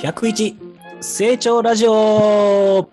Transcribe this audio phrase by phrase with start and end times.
[0.00, 0.56] 101
[1.00, 2.88] 成長ラジオ、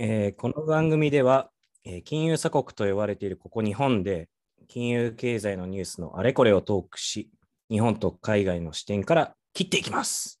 [0.00, 1.50] えーこの番組では、
[1.84, 4.28] えー金融鎖国と呼ばれているここ日本で
[4.66, 7.30] 金融経済のニュースのあれこれをトークし
[7.70, 10.40] 日本と海外の視点から切っていきます。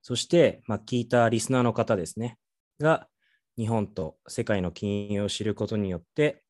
[0.00, 2.38] そして、まあ、聞いたリスナーの方ですね
[2.78, 3.08] が
[3.56, 6.44] 日本と世界の金融を知ることによって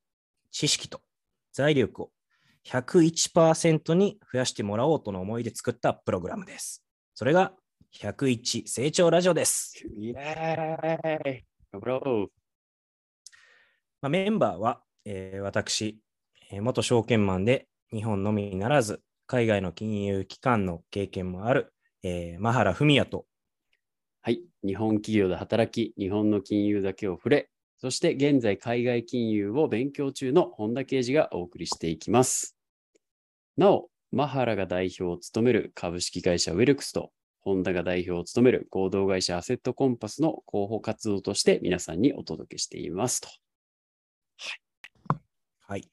[0.50, 1.00] 知識と
[1.52, 2.10] 財力を
[2.66, 6.82] 101%に増やしてもらおうとの思いで作ったプログラムです。
[7.14, 7.52] それが
[7.96, 9.86] 101成長ラジオです。
[9.96, 11.44] イエーイ
[14.00, 15.98] まあ、メンバーは、えー私、
[16.50, 23.26] えー元証券マンで日本のみならず海外の金融機関の経験もある、えー、マハラ文也と
[24.26, 24.40] はい。
[24.66, 32.53] 日本企業で働き、日本の金融だけを触れ、そして現在海外金融を勉強中の本田圭司がお送りしていきます。
[33.56, 43.28] なお、マハラが代表を務める株式会社ウェルクスと、本田が代表を務める合同会社アセットコンパスの広報活動として皆さんにお届けしていますと。
[45.66, 45.88] はい、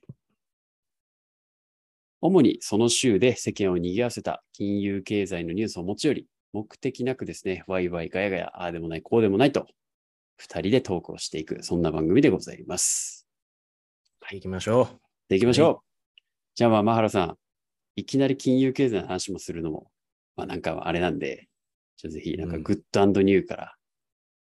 [2.22, 9.66] 主にその週で世間を賑わせた金融経済のニュースを持ち寄り、目的なくですね、ワイワイガヤガヤ、ああでもない、こうでもないと、
[10.38, 13.28] 二人でトークをしていく、そんな番組でございます。
[14.20, 15.00] はい、行きましょう。
[15.30, 15.74] で、行きましょう。
[15.74, 15.82] は
[16.54, 17.38] じゃあ、まあ、マハラさん、
[17.96, 19.92] いきなり金融経済の話もするのも、
[20.36, 21.48] まあ、なんかあれなんで、
[21.98, 23.76] ぜひ、なんかうんグッドニューから、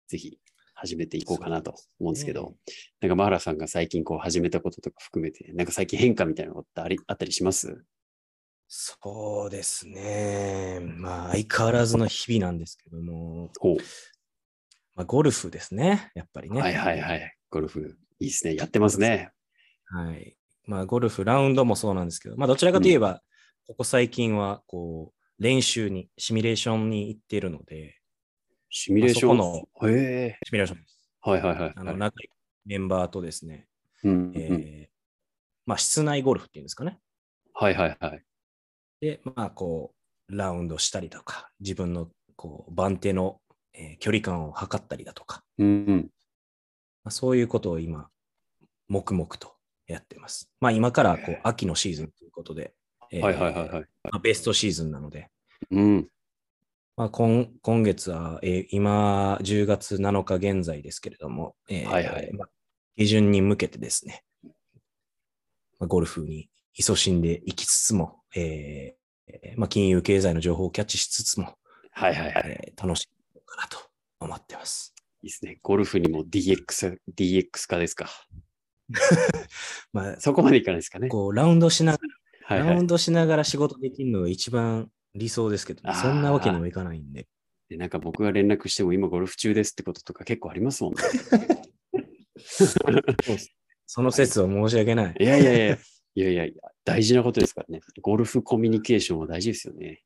[0.08, 0.38] ぜひ
[0.76, 2.54] 始めていこうかなと思うんですけど、
[3.02, 7.84] なんかマハラさんが最近こう始めたこととか含めて、なんか最近変化みたいなことってありあったりします？
[8.68, 10.80] そうですね。
[10.82, 13.50] まあ、相変わらずの日々なんですけども。
[14.94, 16.60] まあ、ゴルフですね、やっぱりね。
[16.62, 17.36] はいはいはい。
[17.50, 18.56] ゴルフ、いいですね。
[18.56, 19.32] やってますね。
[19.86, 20.36] はい。
[20.66, 23.22] まあ、ゴルフ、ラウンドもそうなんですけど、まあ、どちらかといえば、
[23.68, 28.00] ここ最近は、こう、練習に、シミュレーションに行っているので、
[28.70, 29.38] シミュレーション？
[29.38, 30.38] まあそへえ。
[30.46, 31.12] シミュレーションです。
[31.20, 31.74] はいはいはい。
[31.76, 32.30] あの、はい仲いい
[32.66, 33.68] メンバーとですね、
[34.04, 34.88] うんえうんー
[35.66, 36.98] まあ、室内ゴルフっていうんですかね。
[37.54, 38.24] はいはいはい。
[39.02, 39.94] で、まあ、こ
[40.30, 43.42] う、ラウンドしたりとか、自分の、こう、番手の、
[43.74, 46.10] えー距離感を測ったりだとか、うんうん。
[47.04, 48.10] まあ、そういうことを今、
[48.88, 49.56] 黙々と
[49.88, 50.50] やってます。
[50.62, 52.74] まあ、今から、こう、秋のシーズンということで、
[53.12, 53.86] えーはいはいはいはい。
[54.04, 55.30] まあベストシーズンなので、
[55.72, 56.08] うん。
[56.96, 62.50] まあ、今今月は、えー今、10月7日現在ですけれども、えーはいはいまあ、
[62.96, 64.52] 下旬に向けてですね、ま
[65.82, 71.56] あ、ゴルフに勤しんでいきつつも、えーえーまあ、金融経済の情報をキャッチしつつも、
[71.92, 72.44] はいはいはい。
[72.46, 73.78] えー楽しいのかなと
[74.20, 74.94] 思ってます。
[75.22, 75.60] いいですね。
[75.62, 78.10] ゴルフにも DX、DX 化ですか。
[79.94, 81.10] まあ、そこまでいかないですかね。
[81.10, 82.17] こう、ラウンドしながら、
[82.48, 82.88] はいはいラウン。
[82.88, 87.28] ドしながら仕事できるのが一番理想ですけど、あーそんなわけにもいかないんで。
[87.70, 91.00] でなんか僕が連絡しても今ゴルフ中ですってこととか結構ありますもんね。
[93.86, 95.16] その説は申し訳ない。
[95.20, 95.78] いやいやいや、い
[96.16, 97.82] やいやいや、大事なことですからね。
[98.02, 100.02] ゴルフコミュニケーションは大事ですよね。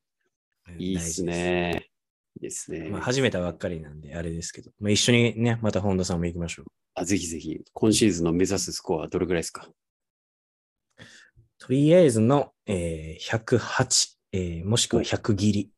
[0.78, 1.90] いいっすね。
[2.36, 2.88] いいですね。
[2.90, 6.66] まあ、始めたばっかりなんで、あれですけど、まあ、一緒にね、また本田さんも行きましょう。
[6.94, 9.68] あぜひぜひ、今シーズンの目指すスコアはどれぐらいですか？
[11.62, 15.70] とりあえずの、えー108、えーもしくは100切り。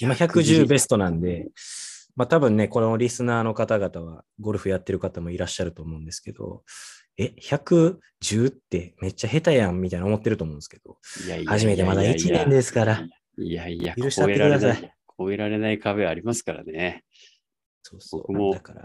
[0.00, 1.46] 今110ベストなんで、
[2.16, 6.64] まあ多分ね、このリスナーの方々はゴルフやってる方もいらっしゃると思うんですけど、
[7.18, 13.06] え、110ってめっちゃ下手やんみたいな思ってると思うんですけど、いやいや初めてまだ1年ですから。
[13.38, 14.94] いやいや、許してあげてください超えられない。
[15.18, 17.04] 超えられない壁ありますからね。
[17.84, 18.20] そうそう。
[18.22, 18.84] 僕もだから、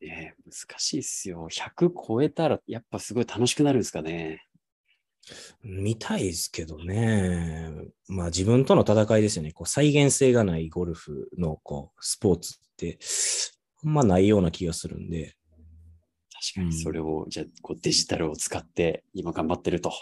[0.00, 1.46] ね難しいっすよ。
[1.48, 4.42] 100超えたらやっぱすごい楽しくなるんですかね。
[5.62, 7.70] 見たいですけどね。
[8.08, 9.52] まあ自分との戦いですよね。
[9.52, 12.98] こう再現性がないゴルフのこうスポーツって、
[13.84, 15.36] あんまないような気がするんで、
[16.54, 19.92] 確かにそれを、じゃあこうデジタルを使って今頑張ってると。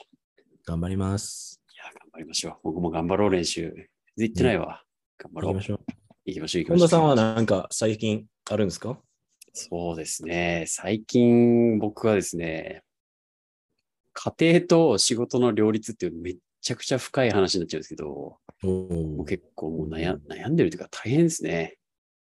[0.64, 1.60] 頑張ります。
[1.74, 2.56] いや、頑張りましょう。
[2.62, 3.74] 僕も頑張ろう練習。
[4.16, 4.84] 行ってないわ。
[5.18, 5.54] 頑張ろう。
[5.54, 5.80] 行きましょう。
[6.26, 6.62] 行きましょう。
[6.62, 6.88] 行きましょう。
[6.88, 8.98] 本田さんはなんか最近あるんですか？
[9.52, 10.64] そうですね。
[10.68, 12.82] 最近僕はですね、
[14.20, 21.76] 家庭と仕事の両立っていうめっちゃくちゃ深い話になっちゃうんですけど、おもう結構もう悩悩んでるというか大変ですね。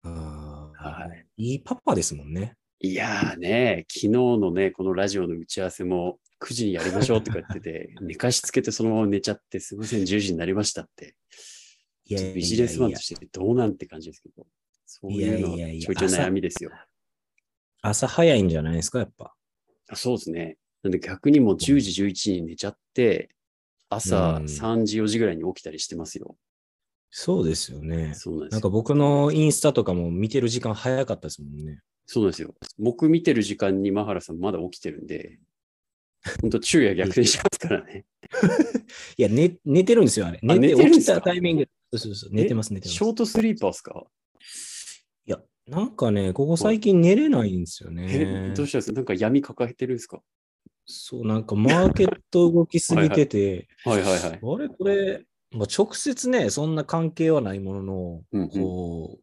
[0.02, 2.56] あーはいいいパパですもんね。
[2.80, 11.14] いやーね、昨日のね、このラジオの打ち合わせも9時にやりましょうとか言ってて、 寝かしつけてそのまま寝ちゃって、すいません、10時になりましたって。
[12.06, 14.46] いやいやいやビジネスマンとしてどうなんて感じですけど、
[14.86, 16.70] そういうのいやいやいやちょいちょい悩みですよ。
[17.82, 19.34] 朝早いんじゃないですか、やっぱ。
[19.88, 20.56] あそうですね。
[20.82, 23.30] なんで逆にもう10時、11時に寝ちゃって、
[23.88, 26.36] 朝うん3時、4時ぐらいに起きたりしてますよ。
[27.10, 28.14] そうですよね。
[28.14, 28.56] そうなんですよ。
[28.56, 31.80] なんか僕のインスタとかも見てる時間早かったですもんね。
[32.06, 32.54] そうですよ。
[32.78, 35.38] 僕見てる時間にマハラさんまだ起きてるんで、
[36.40, 38.04] 本当昼夜逆転しますからね。
[39.18, 40.40] いや、寝寝てるんですよ、あれ。
[40.42, 41.68] 寝て起きたタイミング。
[41.92, 42.96] そうそうそう、寝てます、寝てます。
[42.96, 44.04] ショートスリーパーっすか？
[45.26, 48.66] いや、なんかね、ここ最近寝れないんですよえねどう。
[48.66, 48.96] したんですか？
[48.96, 50.22] なんか闇抱えてるんですか？
[50.92, 54.22] そう、なんかマーケット動きすぎてて、はいはいはい。
[54.22, 59.22] あれ、これ、まあ、直接ね、そんな関係はないものの、うんうんこう、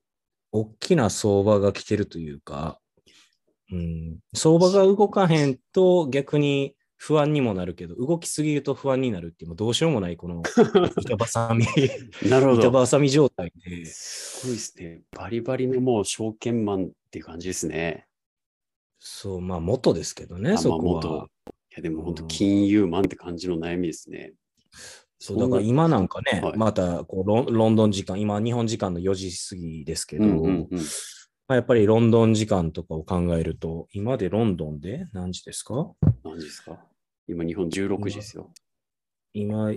[0.52, 2.80] 大きな相場が来てるというか、
[3.72, 10.42] うん、相場が動かへんと逆に不安にもなるけど、動きすぎると不安になるっていう、もうどうしようもない、この
[11.00, 11.66] 板挟み、
[12.30, 12.68] なるほど。
[12.70, 15.02] 板挟み状態で、すごいですね。
[15.16, 18.06] バリバリのもう証券マンっていう感じですね。
[19.00, 21.28] そう、まあ元ですけどね、あそこまあ元は。
[21.82, 24.34] でも本当うん金融マンって感じの悩みですね。
[25.20, 30.80] そうだから今なんかね、はいまたこうロンロンドン時間、今日本時間の4時過ぎですけど、うんうんうん。
[31.48, 35.92] まあ、やっぱりロンドン時間とかを考えると、今でロンドンで何時ですか？
[36.24, 36.80] 何時ですか？
[37.28, 38.52] 今日本16時ですよ。
[39.34, 39.72] 今、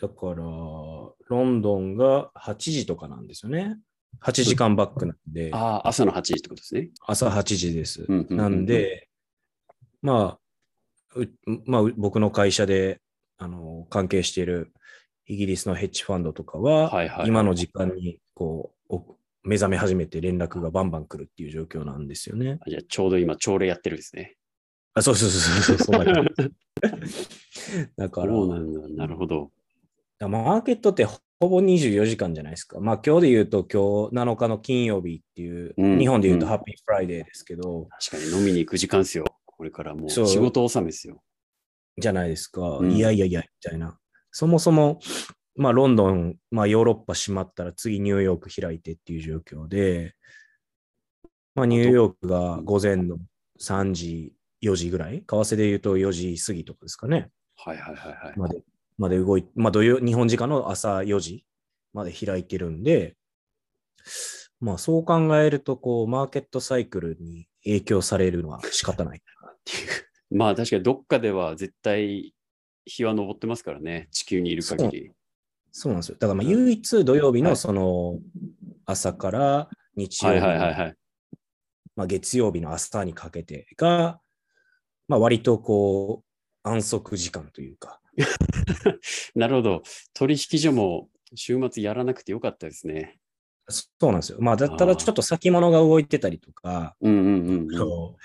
[0.00, 1.14] だから、ロ
[1.44, 3.78] ンドンが8時とかなんですよね。
[4.22, 6.90] 8時間バックなんで、ああ、朝の8時ってことですね。
[7.06, 8.06] 朝8時です。
[8.08, 9.08] うんうんうんうんなんで、
[10.02, 10.39] まあ、う
[11.66, 13.00] まあ、う僕の会社で
[13.38, 14.72] あの関係している
[15.26, 22.58] イギリスのヘッジファンドとかは、はいはい今の時間にこうお目覚め始めて連絡がバンバン来るっていう状況なんですよね。
[22.60, 24.36] あじゃあちょうど今朝礼やってるんですね。
[24.94, 26.50] あそうそうそうそう、そんな感じ
[27.96, 28.80] だから、そうなんだ。
[28.88, 29.50] なるほど。
[30.18, 32.80] だマーケットってほぼ24時間じゃないですか。
[32.80, 39.24] まあ今日で言うと今日7日の金曜日っていう、うん日本で言うとうん Happy Friday ですけど、確かに飲みに行く時間ですよ。
[39.60, 41.22] これからもう仕事納めですよ。
[41.98, 42.78] じゃないですか。
[42.78, 43.98] うんいやいやいや、みたいな。
[44.30, 45.00] そもそも、
[45.54, 50.14] まあロンドン、まあヨーロッパ閉まったら次ニューヨーク開いてっていう状況で、
[51.54, 53.18] まあニューヨークが午前の
[53.60, 57.28] 3時、4時ぐらい、為替で言うと4時過ぎとかですかね。
[57.56, 58.38] はいはいはいはい。
[58.38, 58.62] まで、
[58.96, 61.44] まで動いまあ土曜、日本時間の朝4時
[61.92, 63.14] まで開いてるんで、
[64.58, 69.39] まあそう考えると、こう、マーケットサイクルに影響されるのは仕方ないな
[69.70, 69.98] ってい
[70.32, 70.36] う。
[70.38, 72.34] まあ確かにどっかでは絶対
[72.84, 74.08] 日は昇ってますからね。
[74.12, 75.12] 地球にいる限り。
[75.72, 76.16] そうなんですよ。
[76.18, 78.18] だからまあ唯一土曜日はいのその
[78.86, 80.96] 朝から日曜はい日、はいはいはい。
[81.96, 84.20] まあ、月曜日の朝にかけてが、
[85.08, 88.00] まあ割とこう安息時間というか、
[89.34, 89.82] なるほど。
[90.14, 93.18] 取引所も週末やらなくてよかったですね。
[93.68, 94.38] そうなんですよ。
[94.40, 98.16] まあだったらちょっと先物が動いてたりとか、うんうんうんうん。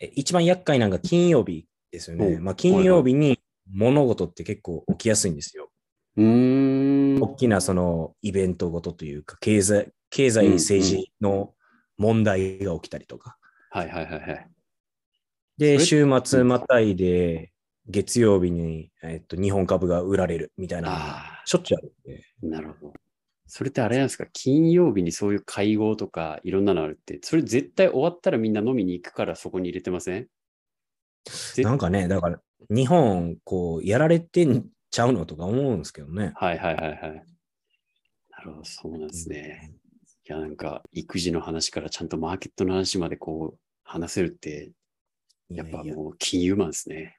[0.00, 2.36] 一番厄介なのが金曜日ですよね。
[2.38, 3.38] おまあ金曜日に
[3.72, 5.70] 物事って結構起きやすいんですよ。
[6.16, 7.22] うーん。
[7.22, 11.54] 大きなそのイベントごとというか、経済、経済政治の
[11.96, 13.36] 問題が起きたりとか。
[13.70, 14.50] はいはいはいはい。
[15.58, 17.52] で、そ週末またいで、
[17.86, 22.24] 月曜日に、えっと、日本株が売られるみたいなしょっちゅうあるんで。
[22.44, 22.92] あ、なるほど。
[23.50, 24.26] それってあれなんですか？
[24.32, 30.28] 金曜日にそういう会合とかいろんなのあるって、それ絶対終わったらみんな飲みに行くからそこに入れてません？
[31.54, 36.32] ぜなんかね、だから、日本、こう、やられてんちゃうのとか思うんですけどね。
[36.34, 36.98] はいはいはいはい。
[38.30, 39.74] なるほど、そうなんですね。
[40.26, 44.72] いや、なんか、育児の話からちゃんとマーケットの話までこう、話せるって、
[45.50, 47.18] やっぱもう金融マンですね。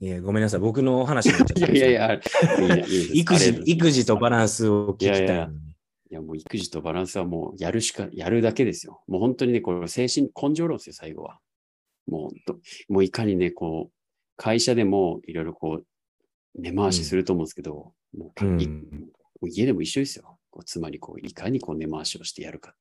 [0.00, 0.60] やいや、ごめんなさい。
[0.60, 1.72] 僕の話になっちゃった。
[1.72, 2.20] いやいやいや、
[3.12, 5.18] 育児、育児とバランスを聞きたい。
[5.18, 5.50] いやいや
[6.10, 9.02] いや、もう育児とバランスはもうやるしか、やるだけですよ。
[9.06, 11.38] もう本当にね、これ精神、根性論ですよ、最後は。
[12.06, 12.30] も
[12.88, 13.92] うもういかにね、こう、
[14.36, 15.86] 会社でもいろいろこう、
[16.60, 18.74] 根回しすると思うんですけど、もううんいも
[19.42, 20.38] う家でも一緒ですよ。
[20.50, 22.74] こう妻にこう、いかにこう根回しをしてやるか。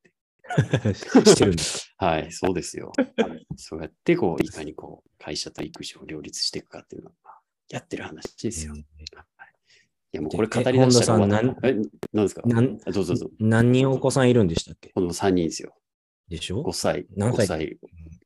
[0.93, 1.63] してるんだ。
[1.97, 2.91] はい、そうですよ。
[3.55, 7.39] そうやって、こう、いかにこう、会社と育児を両立していくかっていうのは、
[7.69, 8.73] やってる話ですよ。
[8.73, 8.85] はい
[10.13, 11.67] いや、もうこれ語り出したら終わった。
[11.67, 11.75] え、
[12.13, 12.41] 何ですか？
[12.45, 12.79] なん？
[12.85, 13.29] あどうぞどうぞ。
[13.39, 14.89] 何人お子さんいるんでしたっけ？
[14.91, 15.75] この3人ですよ。
[16.29, 17.77] でしょ？5歳、何歳？5歳、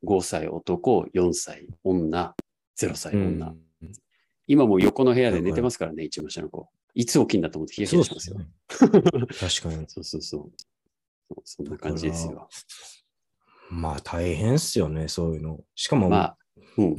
[0.03, 2.35] 5歳男、4歳女、
[2.77, 3.47] 0歳女。
[3.47, 3.51] う
[3.85, 3.93] ん
[4.47, 6.67] 今もう横の部屋で寝てますからね、一番下の子。
[6.93, 8.37] いつ起きんだと思ってヒヤヒヤしますよ。
[8.37, 8.47] ね。
[8.67, 9.85] 確かに。
[9.87, 10.51] そうそうそう。
[11.43, 12.49] そんな感じですよ。
[13.69, 15.59] まあ大変っすよね、そういうの。
[15.75, 16.37] しかも、まあ、
[16.77, 16.95] うん。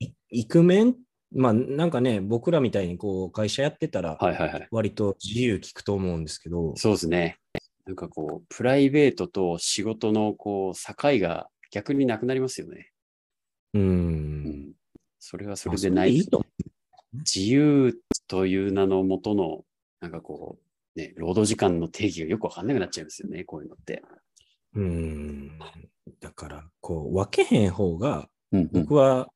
[0.00, 0.96] いイクメン、
[1.34, 4.68] まあなんかね、僕らみたいにこう会社やってたら、はいはいはい。
[4.70, 7.38] 割と自由聞くと思うんですけど、そうですね。
[7.86, 12.90] なんかこう、プライベートと仕事のこう、境が逆になくなりますよね。
[13.72, 13.78] う。
[13.78, 14.72] うんん。
[15.18, 16.16] それはそまあれでない。
[16.16, 16.28] いい
[17.14, 19.64] 自由という名のもとの、
[20.00, 20.67] なんかこう、
[20.98, 24.02] ね、労働時間の定義がよくわかんなくなっちゃいますよね、こういうのって。
[24.74, 25.58] うん。
[26.20, 28.82] だから、こう、分けへん方がうん、うん。
[28.82, 29.28] 僕は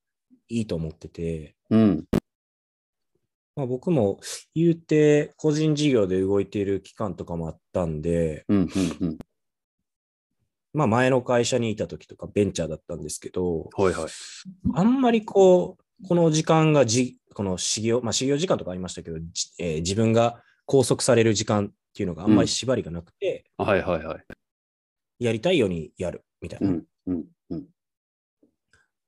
[0.48, 2.04] いいと思ってて、うん。
[3.54, 4.18] まあ、僕も
[4.54, 8.58] 言うて個人事業で動いている期間とかもあったんで、うん。
[8.58, 8.68] うん。
[9.00, 9.18] うん。
[10.72, 14.10] まあ前の会社にいた時とかベンチャーだったんですけど、はいはい。
[14.74, 20.42] あんまりこう、この時間がじ、この始業、まあ始業時間とかありましたけど、じえー自分が
[20.72, 24.24] 拘束される時間っていうのがあんまり縛りがなくて、はいはいはい。
[25.18, 26.70] やりたいようにやるみたいうな。
[26.70, 26.82] ん。
[27.08, 27.24] うん。
[27.50, 27.64] うん。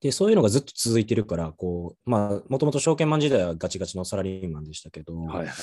[0.03, 5.55] で、そういうのがずっと続いてるから、こう、まあ、もともと証券マン時代はガチガチのサラリーマンでしたけど、はいはい。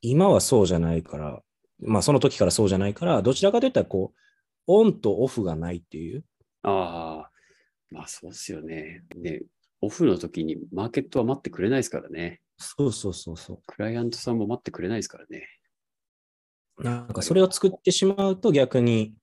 [0.00, 1.42] 今はそうじゃないから、
[1.80, 4.18] まあその時からそうじゃないから、どちらかといったらこう、
[4.68, 6.24] オンとオフがないっていう。
[6.62, 7.30] ああ、
[7.90, 9.04] まあそうっすよね。
[9.14, 9.42] ね、
[9.82, 12.40] オフの時にマーケットは待ってくれないですからね。
[12.58, 15.48] そうそうそうそクライアントさんも待ってくれないですからね。
[16.78, 16.82] う。
[16.82, 19.14] なんかそれを作ってしまうと逆に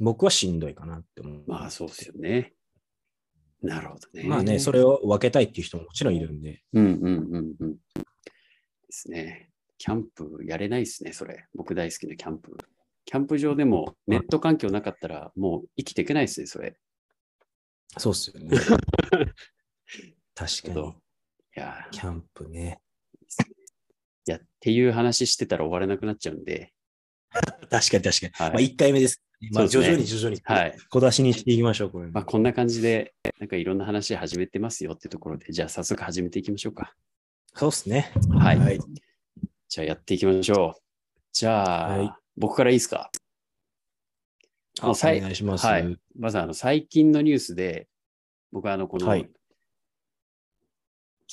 [0.00, 1.44] 僕はしんどいかなって思う。
[1.46, 2.54] まあそうですよね。
[3.62, 4.28] なるほどね。
[4.28, 6.62] まあね、それを分けたいっていう人ももちろんいるんで。
[6.72, 7.74] うんうんうんうん。
[7.74, 7.78] で
[8.90, 9.50] すね。
[9.78, 11.46] キャンプやれないですね、それ。
[11.54, 12.56] 僕大好きなキャンプ。
[13.04, 16.76] キャンプ場でもネット環境なかったらもう生きていけないですね、それ。
[17.98, 18.50] そうっすよね。
[20.34, 20.94] 確かに。
[21.56, 22.80] いやキャンプね。
[23.40, 23.50] ー、い
[24.26, 26.72] や、っていう話してたら終わらなくなっちゃうんで、
[27.70, 28.32] 確かに確かに。
[28.32, 29.22] はいまあ1回目です。
[29.52, 30.76] まあ徐々に徐々にはい。
[30.88, 32.08] 小出しにしていきましょう、これ。
[32.10, 36.94] まあこんな感じで、なんかいろんな話始めてますよってところで、じゃあ早速始めていきましょうか。
[37.54, 38.12] そうっすね。
[38.30, 38.58] はい。
[38.58, 38.78] はい。
[39.68, 40.82] じゃあやっていきましょう。
[41.32, 43.10] じゃあ、はい僕からいいですか？
[44.80, 45.66] あお願いします。
[45.66, 45.98] はい。
[46.16, 47.88] まずあの最近のニュースで、
[48.52, 49.28] 僕はあのこの、はい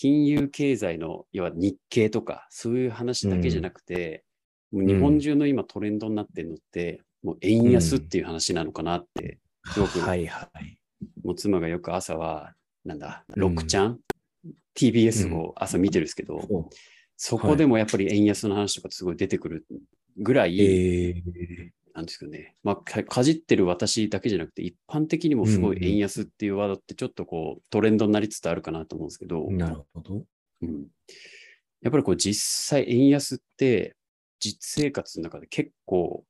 [0.01, 4.23] 金融経済の、要は日経とか、そういう話だけじゃなくて、
[4.71, 9.39] もう日本中の今トレンドになってるのって、もう円安っていう話なのかなって、
[9.73, 10.79] すごくはいはい。
[11.21, 12.53] もう妻がよく朝は、
[12.85, 13.41] なんだ、うん。
[13.41, 13.99] ロックちゃん、
[14.73, 16.69] TBS を朝見てるんですけど、お
[17.17, 19.65] そこでもやっぱり円安の話とかすごい出てくる
[20.15, 30.23] ぐらい、えー、なんですかね、まあ、かかじってる私だけじゃなくて、一般的にもすごい円安っていうワードってちょっとこうトレンドになりつつあるかなと思うんですけど、なるほど。
[30.61, 30.87] うん、
[31.81, 33.95] やっぱりこう実際円安って
[34.39, 36.23] 実生活の中で結構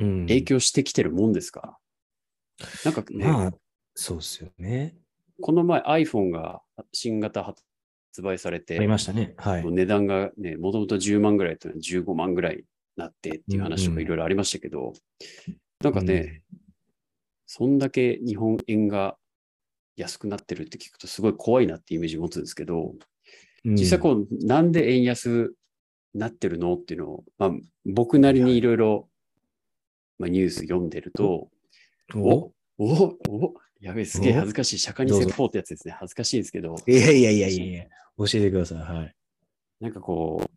[0.00, 1.78] うん影響してきてるもんですか、
[2.84, 3.52] なんかね、まあ、
[3.94, 4.96] そうっすよね。
[5.40, 7.62] この前 iPhone が新型発
[8.22, 9.34] 売されて、ありましたね。
[9.36, 9.64] はい。
[9.64, 12.62] 値段がね、もともと10万ぐらいと15万ぐらいに
[12.96, 14.92] なってっていう話とかいろいろありましたけど、
[15.82, 16.42] なんかね、
[17.46, 19.16] そんだけ日本円が
[19.96, 22.94] 安くなってるって聞くとすごい怖いなってイメージ持つんですけど、
[23.64, 25.54] うん、実際こう、なんで円安
[26.14, 27.50] になってるのっていうのを、まあ、
[27.84, 29.08] 僕なりにいろいろ、
[30.18, 31.48] まあ、ニュース読んでると、
[32.14, 32.52] うん、お？
[32.78, 32.84] お？
[33.28, 33.54] お？
[33.80, 34.34] やべえ、すげえお？
[34.36, 34.78] 恥ずかしい。
[34.78, 35.94] 釈迦に説法ってやつですね。
[35.98, 37.84] 恥ずかしいんですけど、いやいやいやいやいや、
[38.16, 38.78] 教えてください。
[38.78, 39.14] はい。
[39.80, 40.50] なんかこう、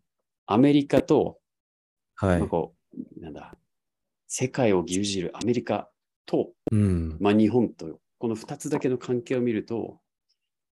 [0.46, 1.39] アメリカと
[2.20, 3.54] はいなんだ、
[4.26, 5.88] 世界を牛耳るアメリカ
[6.26, 7.16] と、うん。
[7.18, 10.00] まあ、日本と、この2つだけの関係を見ると、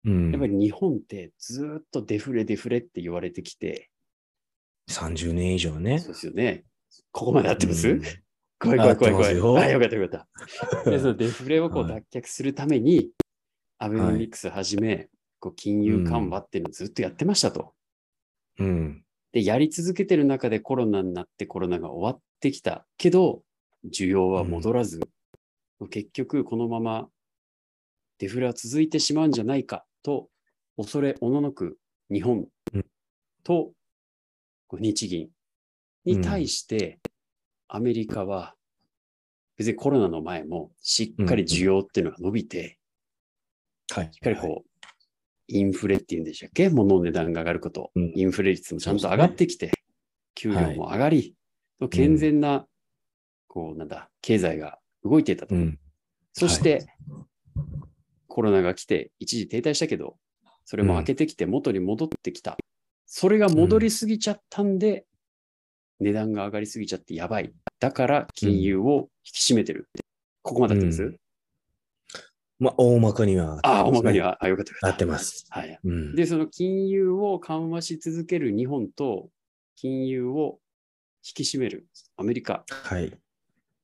[0.04, 0.30] うん。
[0.30, 3.90] やっぱり日本ってずーっとデフレデフレって言われてきて、
[4.90, 6.08] 30年以上ねそう。
[6.08, 6.64] ですよね。
[7.12, 8.02] ここまで合ってます、うん
[8.60, 9.36] 怖い怖い怖い怖い。
[9.36, 10.26] よあ、よかったよかっ
[10.84, 10.84] た。
[10.90, 13.12] で、そのデフレをこうはい脱却するために、
[13.78, 17.72] アベノミクスはじめ、こう金融緩和っていうのをずっとやってましたと。
[18.58, 19.04] うん。
[19.32, 23.42] で、やり続けてる中でコロナになってコロナが終わってきたけど、
[23.92, 25.00] 需要は戻らず、
[25.90, 27.08] 結局このまま
[28.18, 30.28] デフレは続いてしまうんじゃないかと
[30.76, 31.78] 恐れおののく
[32.10, 32.86] 日本うん。
[33.44, 33.72] と
[34.72, 35.28] 日銀
[36.04, 36.98] に対して
[37.68, 38.54] アメリカは
[39.56, 42.78] 別にコロナの前もしっかり需要っていうのが伸びて、
[43.90, 44.10] はい。
[44.12, 44.67] しっかりこう、
[45.48, 46.68] インフレっていうんでしたっけ？
[46.68, 49.72] 物の値段が上がること、うんインフレ率もちゃんと上がってきて、
[50.34, 51.34] 給料も上がり、
[51.80, 52.66] い健全な、
[53.46, 55.54] こう、なんだ、経済が動いていたと。
[55.54, 55.78] うん。
[56.32, 56.86] そして、
[58.26, 60.16] コロナが来て一時停滞したけど、
[60.64, 62.56] それも明けてきて元に戻ってきた。
[63.06, 65.06] それが戻りすぎちゃったんで、
[65.98, 67.52] 値段が上がりすぎちゃってやばい。
[67.80, 69.88] だから金融を引き締めてる。
[70.42, 71.16] ここまで合ってます、うん
[72.58, 73.60] まあ、大まかには。
[73.62, 74.20] ああ、大まかに。
[74.20, 74.36] は。
[74.40, 74.88] あ、よかったよかった。
[74.88, 75.46] 合ってます。
[75.50, 75.78] はい。
[75.82, 76.14] うん。
[76.14, 79.28] で、その金融を緩和し続ける日本と、
[79.76, 80.58] 金融を
[81.24, 81.86] 引き締める
[82.16, 82.64] アメリカ。
[82.68, 83.12] はい。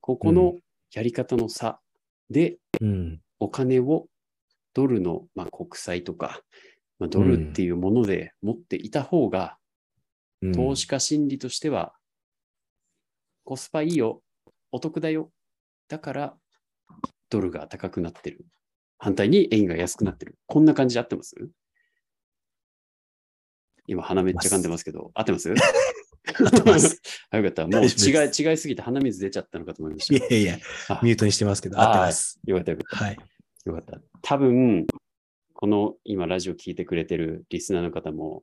[0.00, 0.56] ここの
[0.92, 1.80] やり方の差
[2.30, 3.20] で、うん。
[3.38, 4.08] お金を
[4.74, 6.40] ドルの、まあ、国債とか、
[6.98, 11.94] まあ、ドルっていうもので持っていた方が、うん投資家心理としては
[13.44, 14.22] コスパいいよ、
[14.72, 15.30] お得だよ。
[15.88, 16.34] だから、
[17.28, 18.46] ドルが高くなってる。
[19.04, 20.38] 反対に円が安くなってる。
[20.46, 21.34] こんな感じで合ってます？
[23.86, 25.50] 今、鼻めっちゃ噛んでますけど、合ってます？
[25.50, 27.02] 合ってます。
[27.28, 27.66] あよかった。
[27.66, 30.34] もう違いで違いすぎて鼻水出ちゃったのかと思いましいた。
[30.34, 30.58] やいや、
[30.88, 32.40] あミュートにしてますけど、合ってます。
[32.46, 33.04] よかったよかった。
[33.04, 33.18] はい。
[33.66, 34.00] よかった。
[34.22, 34.86] 多分、
[35.52, 38.42] この今ラジオ聞いてくれてるリスナーの方も、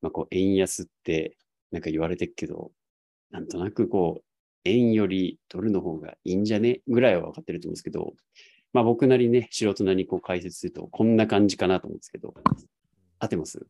[0.00, 1.36] まあ、こう円安って
[1.70, 2.72] なんか言われてるけど、
[3.30, 4.24] なんとなくこう、
[4.64, 6.80] 円よりドルの方がいいんじゃね？
[6.88, 8.14] ぐらいは分かってると思うんですけど、
[8.72, 12.34] まあ僕なりにね、素人なりにこう解説すると、こんな感じかなと思うんですけど、
[13.18, 13.66] 合ってます？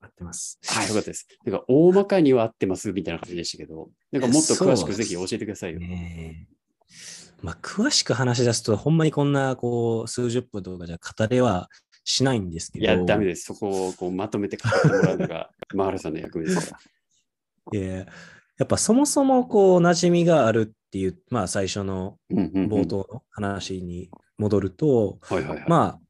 [0.00, 0.58] 合ってます。
[0.66, 1.26] はい、よかったです。
[1.44, 5.80] てか、大まかには合ってますみたいな感じでしたけど、なんかもっと詳しくぜひ教えてくださいよ。
[5.80, 6.54] ねえ
[7.42, 11.68] まあ、詳しく話し出すと、ほんまにこんな、こう、数十分とかじゃ語れは
[12.04, 12.84] しないんですけど。
[12.84, 13.44] いや、ダメです。
[13.44, 16.78] そこをこうまとめて語ってもらうのが、マハラさんの役目ですか
[17.72, 17.78] ら。
[17.78, 18.06] いやや
[18.62, 25.18] っぱそもそも、こう、馴染みがあるっていう、まあ、最初の冒頭の話に戻ると。
[25.66, 26.00] まあ、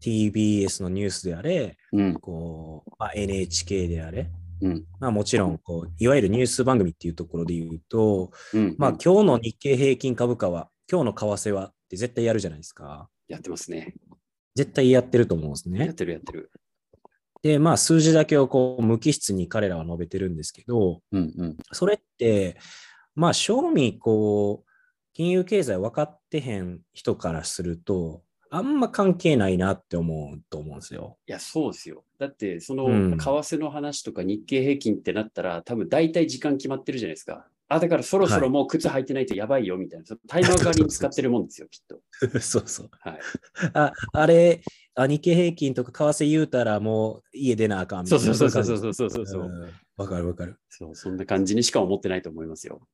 [0.00, 4.30] TBS のニュースであれ、うんこう、まあ、NHK であれ、
[4.62, 13.10] うんまあ、もちろんこう、いわゆるニュース番組っていうところで言うと、うんまあ、うん今日の日経平均株価は、今日の為替はって絶対やるじゃないですか。
[13.28, 13.94] やってますね。
[14.54, 15.94] 絶対やってると思うんですねやっ。
[15.94, 16.50] てるやってる。
[17.42, 21.56] で、まあ、数字だけをこう無機質に彼らは述べてるんですけど、うんうん。
[21.72, 22.56] それって、
[23.14, 24.70] まあ、正味、こう、
[25.12, 31.18] 金融経済分かってへん人からすると、あんま関係ないなって思うと思うんですよ。
[31.26, 32.04] いや、そうですよ。
[32.18, 37.46] だって、その、うん為替の話とか日経平均ってなったら、多分大体時間決まってるじゃないですか。
[37.68, 42.40] あ、だからそろそろもう靴履いてないとやばいよみたいな、そのタイマー代わりに使ってるもんですよ、きっと。
[42.40, 42.90] そうそう。
[43.00, 43.20] はい。
[43.72, 44.62] ああれ
[44.94, 48.34] あ、日経平均とか為替言うたらもう家出なあかんみたそいうな。
[48.36, 49.42] そうそうそうそうそうそうそう。
[49.44, 50.56] んわかるわかる。
[50.68, 52.86] そう、そんな感じにしか思ってないと思いますよ。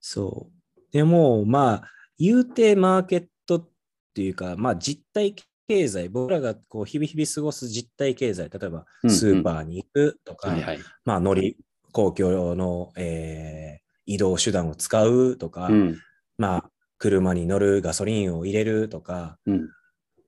[0.00, 0.80] そう。
[0.92, 1.82] でも、まあ、
[2.18, 3.68] 言うてマーケットっ
[4.14, 5.34] ていうか、まあ、実体
[5.68, 10.80] 経済、僕らがこう日々日々過ごす実体経済、例えばスーパーに行くとか、はいはい。
[11.04, 11.56] まあ、乗り、
[11.92, 15.98] 公共の、えー移動手段を使うとか、うん。
[16.36, 19.60] まあ、車に乗る、ガソリンを入れるとか、うん。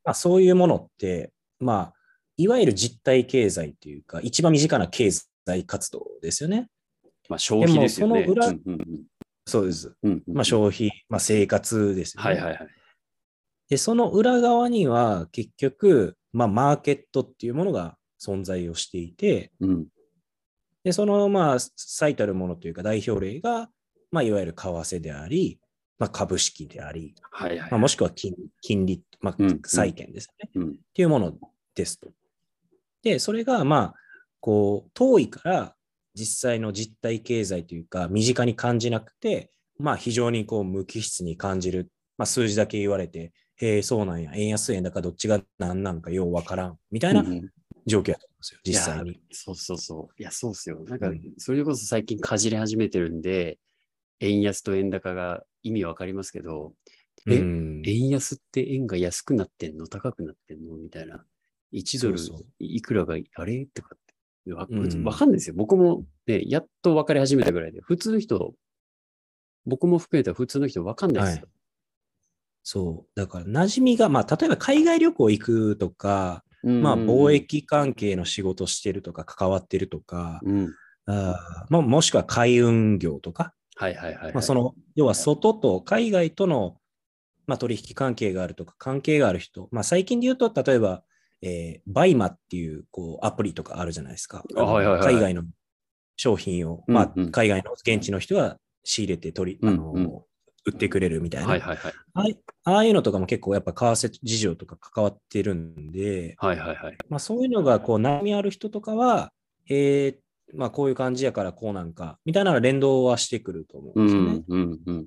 [0.05, 1.95] まあ、そういうものって、まあ、
[2.37, 6.69] いわゆる実体経済というか、一番身近な経済活動ですよね。
[7.29, 8.23] まあ、消費ですよね。
[8.23, 9.03] でもその裏うんうんうん
[9.47, 9.95] そうです。
[10.03, 12.31] うんうんまあ、消費、まあ、生活ですよね。
[12.31, 12.69] はいはいはい。
[13.69, 19.87] で、その裏側には結局、まあ、マーケットっていうものが存在をしていて、うん。
[20.85, 23.69] で、その、まあ、最たるものというか代表例が、
[24.11, 25.59] まあ、いわゆる為替であり、
[25.99, 27.71] まあ、株式であり、はいはい。
[27.71, 30.51] まあ、もしくは金金利、まあうん、債券ですね。
[30.55, 30.69] うん。
[30.71, 31.33] っていうもの
[31.75, 32.11] ですと。
[33.03, 33.95] で、それが、まあ、
[34.41, 35.75] こう、遠いから
[36.15, 41.91] 実際の実体経済というか、身近に感じなくて、まあ、非常にこう、無機質に感じる。
[42.19, 47.51] まあ、数字だけ言われて、へえ、そうなんや、円安円高どっちが何なんかようわからん、みたいなうんうん
[47.85, 49.21] 状況だと思うんですよ、実際に。
[49.33, 50.23] そうそうそう。
[50.23, 50.85] いや、そうっすよ。
[50.87, 53.59] なんかうん、それこそ最近かじり始めてるんで、
[54.21, 56.75] 円安と円高が意味わかりますけど、
[57.29, 61.25] えうん円安って円が安くなってんの高くなってんのみたいな。
[61.73, 62.19] 1ドル
[62.59, 63.67] いくらが、あれ？
[63.67, 64.12] とかって。
[64.51, 65.55] わうんわかんないですよ。
[65.57, 68.55] 僕もね、やっと分かり始めたぐらいで、普通の人、
[69.65, 71.49] 僕も含めた普通の人分かんないですよ。
[72.65, 73.21] そう。
[73.21, 80.75] だから、馴染みが、まあ、例えば海外旅行行くとか、まあ、貿易関係の仕事してるとか、関わってるとか、うん。
[81.07, 84.33] あーまあ、もしくは海運業とか、はいはいはいはい。
[84.35, 86.77] まあ、その、要は外と海外との、
[87.47, 91.03] まあ、取引関係があるとか、関係がある人、まあ、最近で言うと、例えば、
[91.43, 94.45] えーバイマっていうこうアプリとかあるじゃないですか。
[94.57, 95.45] あはいはいはい海外の
[96.17, 100.23] 商品を、まあうんうん海外の現地の人が仕入れて取り、あのうんうん
[100.65, 101.93] 売ってくれるみたいな、はいはいはい。
[102.15, 106.97] ああいああいうのとかも結構やっぱ為替事情とか関わってるんで、はいはいはい。
[107.09, 109.33] まあ、そういうのがこう悩みある人とかは、
[109.69, 110.17] えー
[110.55, 114.33] まあ、こういう感じやからこうなんか、みたいな連動はしてくると思ううんですよね。
[114.33, 115.07] んうんうん。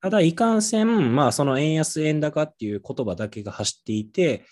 [0.00, 4.44] ただ、いかんせん、まあ、その円安、円高っていう言葉だけが走っていて、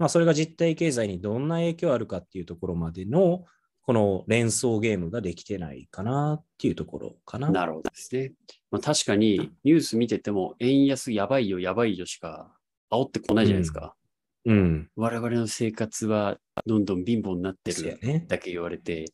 [0.00, 3.44] まあ、それが実体経済にどんな影響あるかっていうところまでの、
[3.82, 7.50] この連想ゲームができてないかなっていうところかな。
[7.50, 8.32] なるほどですね。
[8.70, 12.50] まあ、確かにニュース見てても、円安やばいよ、やばいよしか
[12.90, 13.94] 煽ってこないじゃないですか。
[14.46, 14.88] うん。
[14.96, 18.24] 我々の生活はどんどん貧乏になってる。
[18.26, 19.04] だけ言われて、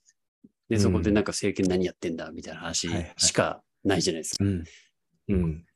[0.68, 4.44] で、うんそこでなんか政権何やってんだみたいな話しかないじゃないですか。
[4.44, 4.64] うん。
[5.30, 5.66] うん。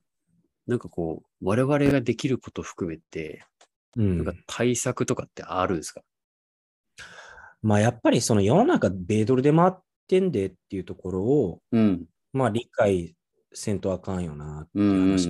[0.69, 3.45] なんかこう、我々ができること含めて、
[3.97, 6.03] うんなんか対策とかってあるんですか、
[7.63, 9.73] まあ、やっぱりその世の中、米ドルで回っ
[10.09, 12.07] てんでっていうところを、うん。
[12.33, 13.17] まあ、理解
[13.53, 15.29] せんとあかんよなっていう話。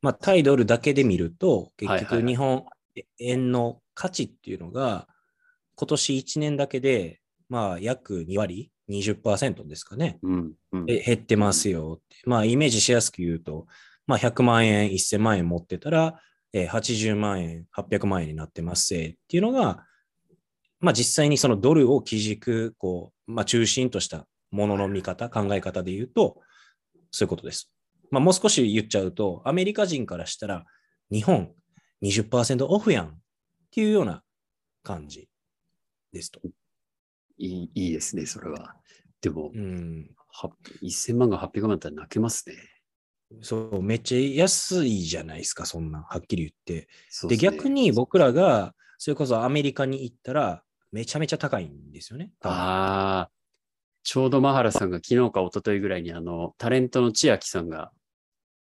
[0.00, 2.64] まあ、対ドルだけで見ると、結局日本
[3.20, 5.06] 円の価値っていうのが、
[5.76, 10.18] 今年1年だけで、まあ、約2割、20%ですかね。
[10.22, 10.86] うんうん。
[10.86, 12.16] で減ってますよって。
[12.24, 13.66] まあ、イメージしやすく言うと、
[14.06, 16.20] まあ、100万円、1000万円持ってたら、
[16.52, 19.84] えー80万円、800万円になってますせっていうのが、
[20.80, 26.40] まあ、実際にそのドルを基軸、こう、まあ、中心としたものの見方、考え方で言うと、
[27.10, 27.72] そういうことです。
[28.10, 30.64] まあ、もう少し言っちゃうと、アメリカ人からしたら、
[31.10, 31.52] 日本
[32.02, 33.10] 20%オフやんっ
[33.70, 34.22] ていうような
[34.82, 35.28] 感じ
[36.12, 36.40] ですと。
[37.38, 38.74] いいいいですね、それは。
[39.20, 40.10] でも、うん。
[40.28, 40.50] は
[40.82, 42.56] 1000万が800万だったら泣けますね。
[43.40, 46.88] そう、めっちゃ安いじゃないですか、そんな、はっきり言って。
[47.28, 52.30] で、逆に僕らが、それこそアメリカに行ったら、めちゃめちゃ高いんですよね。
[52.42, 53.30] ああ、
[54.02, 57.90] ちょうどマハラさんが昨日か一昨日ぐらいにあの、タレントの千秋さんが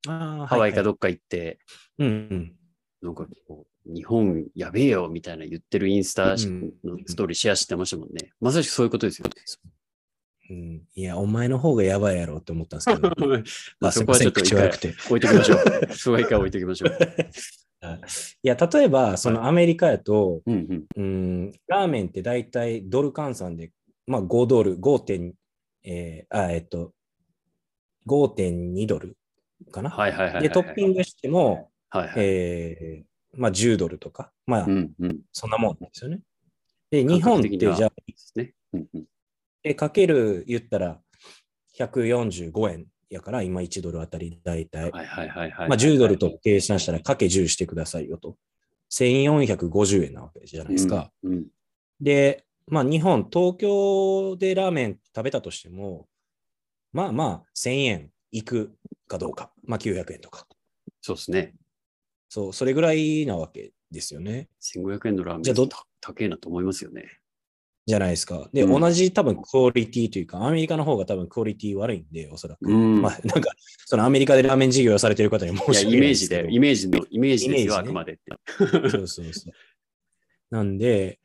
[0.06, 1.58] ハワイかはいどっか行って、
[1.98, 2.56] はいうんうん。
[3.02, 8.32] なんかこう、日本やべえよみたいな言ってるインスタのうんストーリーシェアしてましたもんね。
[8.40, 9.34] まさしくそういうことですよね。
[10.48, 13.10] うん、いや、お前の方がやばいやろって思ったんですけど、
[13.80, 14.68] まあそこはちょっと一回。
[14.68, 15.94] 置いときましょう。
[15.94, 16.90] そこは一回置いときましょう。
[18.42, 21.02] いや、例えば、そのアメリカやと、うんうん。
[21.02, 21.02] う
[21.48, 23.72] ん、ラーメンって大体ドル換算で、
[24.06, 24.98] まあ5ドル、5.
[25.00, 25.34] 点、
[25.84, 26.92] えーあ、えっと、
[28.06, 29.16] 5.2ドル
[29.70, 29.90] かな。
[29.90, 30.42] はいはいはいはい。
[30.42, 32.14] で、トッピングしても、はいはい。
[32.18, 35.20] えーまあ10ドルとか、まあうんうん。
[35.32, 36.20] そんなもんなんですよね。
[36.90, 38.54] で、日本ってじゃあ、ですね。
[38.72, 39.04] うんうん。
[39.66, 41.00] でかける言ったら
[41.76, 44.92] 145円やから、今1ドルあたり大体。
[44.92, 45.68] はいはいはいはい。
[45.68, 48.36] まあ10ドルと計算したらかけ10してくださいよと。
[48.92, 51.10] 1450円なわけじゃないですか。
[51.24, 51.32] うん。
[51.32, 51.46] うん
[51.98, 56.06] で、まあ日本、東京でラーメン食べたとしても、
[56.92, 58.76] まあまあ1000円いく
[59.08, 59.50] かどうか。
[59.64, 60.46] まあ900円とか。
[61.00, 61.54] そうですね。
[62.28, 64.50] そう、それぐらいなわけですよね。
[64.60, 67.18] 1500円のラーメンじゃあどた高えなと思いますよね。
[67.86, 68.48] じゃないですか。
[68.52, 72.68] で、うん同じ多分クオリティというか、アメリカの方が多分クオリティ悪いんで、おそらく。
[72.68, 73.50] うんまあ、なんか、
[73.86, 78.90] そのアメリカでラーメン事業をされてる方に申し訳イメージないでイメージの、イメージですよ、イメージねあくまでって。
[78.90, 79.52] そうそうそう。
[80.50, 81.20] なんで、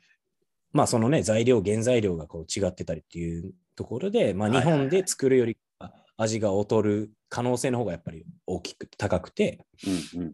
[0.71, 9.65] まあそのね、材料、原材料がこう違ってたりっていうところで、まあ日本で作るよりか味が劣る可能性の方がやっぱり大きく高くて、
[10.15, 10.33] うんうん。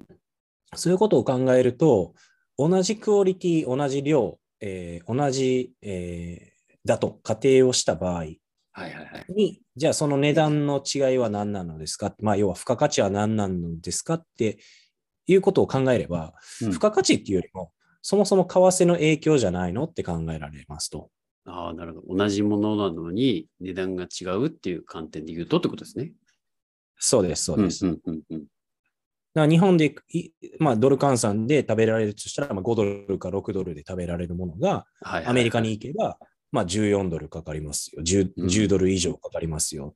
[0.75, 2.13] そういうことを考えると、
[2.57, 8.37] 同じクオリティ、同じ量、えー同じ、えーだと仮定をした場合はい
[8.71, 9.25] はいはい。
[9.35, 12.15] に、じゃあその値段の違いは何なのですか？
[12.21, 14.59] まあ要は付加価値は何なのですかって
[15.25, 21.09] いうことを考えれば、うん付加価値っていうよりも、そもそも為替の影響じゃないのって考えられますと。
[21.45, 22.15] ああ、なるほど。
[22.15, 26.13] 同じものなのに値段が違うっていう観点で言うとってことですね。
[26.97, 27.85] そうです、そうです。
[27.85, 28.47] うんうんうんだか
[29.41, 36.17] ら日本でい、まあ、ドル換算で食べられるとしたら、まあ、5ドルか6ドルで食べられるものが、はいはいはいアメリカに行けば、
[36.51, 38.31] まあ、14ドルかかりますよ10。
[38.37, 39.95] うん10ドル以上かかりますよ。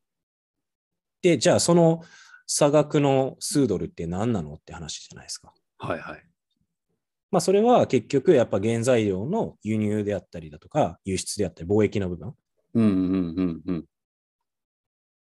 [1.22, 2.04] で、じゃあその
[2.48, 5.54] 差額の数ドルって何なのって話じゃないですか。
[5.78, 6.24] はいはい。
[7.32, 12.34] まあ、それは結局やっぱ原材料の輸入であったりだとか、輸出であったり、貿易の部分。
[12.74, 13.86] うんうんうんうん。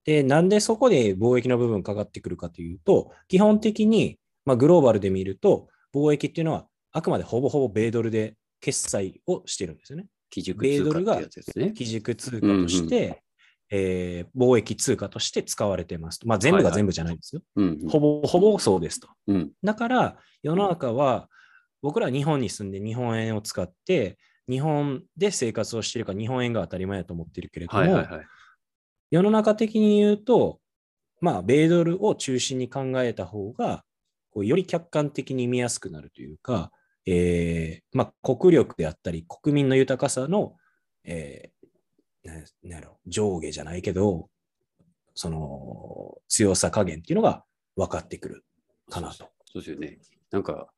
[0.04, 10.06] で、なんでそこで貿易の部分かかってくるかというと、基本的に、まあ、グローバルで見ると、貿易っていうのはあくまでほぼほぼ米ドルで決済をしてるんですよね。
[10.30, 11.72] 基軸通貨ってやつですね。
[11.72, 13.22] 基軸通貨として、
[13.70, 16.28] えー貿易通貨として使われてますと。
[16.28, 17.42] まあ、全部はいはいが全部じゃないですよ。
[17.56, 19.08] うんうんほぼほぼそうですと。
[19.26, 19.52] うん。
[19.62, 21.28] だから、世の中は、
[21.82, 28.26] 僕ら日本に住んで日本円を使って、日本で生活をしているから日本円が当たり前だと思ってるけれども、はいはいはい。
[29.10, 30.60] 世の中的に言うと、
[31.20, 33.84] まあ、米ドルを中心に考えた方が、
[34.30, 36.72] こうより客観的に見やすくなるというか、
[37.06, 40.56] えーまあ、国力であったり、国民の豊かさの、
[41.04, 41.54] えー
[42.24, 44.28] なんやろ上下じゃないけど、
[45.14, 47.44] その強さ加減っていうのが
[47.76, 48.44] 分かってくる
[48.90, 49.30] かなと。
[49.44, 49.98] そうですよね。
[50.30, 50.68] なんか、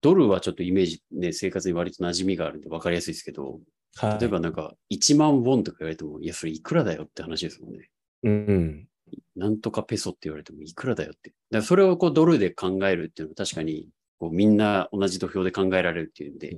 [0.00, 3.58] ドルはちょっとイメージね、生活に割と馴染みがあるんで分かりやすいですけど、
[3.98, 7.90] はい例えばなんか1万ウォンとか言われても、いや、それいくらだよって話ですもんね。
[8.22, 8.88] うん、
[9.36, 11.30] なんとかペソって言われてもいくらだよって。
[11.30, 16.56] だからそれをこうドルで考えるっていうのは確かにこうみんな同じ土俵で考えられるっていうんで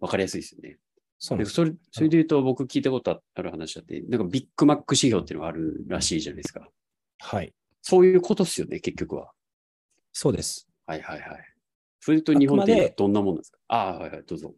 [0.00, 0.78] 分かりやすいですよね。
[1.18, 6.68] そうでそれそれで言うと僕聞いたことある話だって、なんかビッグマック指標っていうのがあるらしいじゃないですか。
[7.20, 7.52] はい。
[7.80, 9.30] そういうことっすよね、結局は。
[10.12, 10.68] そうです。
[10.86, 11.44] はいはいはい。
[12.00, 13.58] それと日本ってどんなもんですか？
[13.68, 14.52] ああ、はいはい、どうぞ。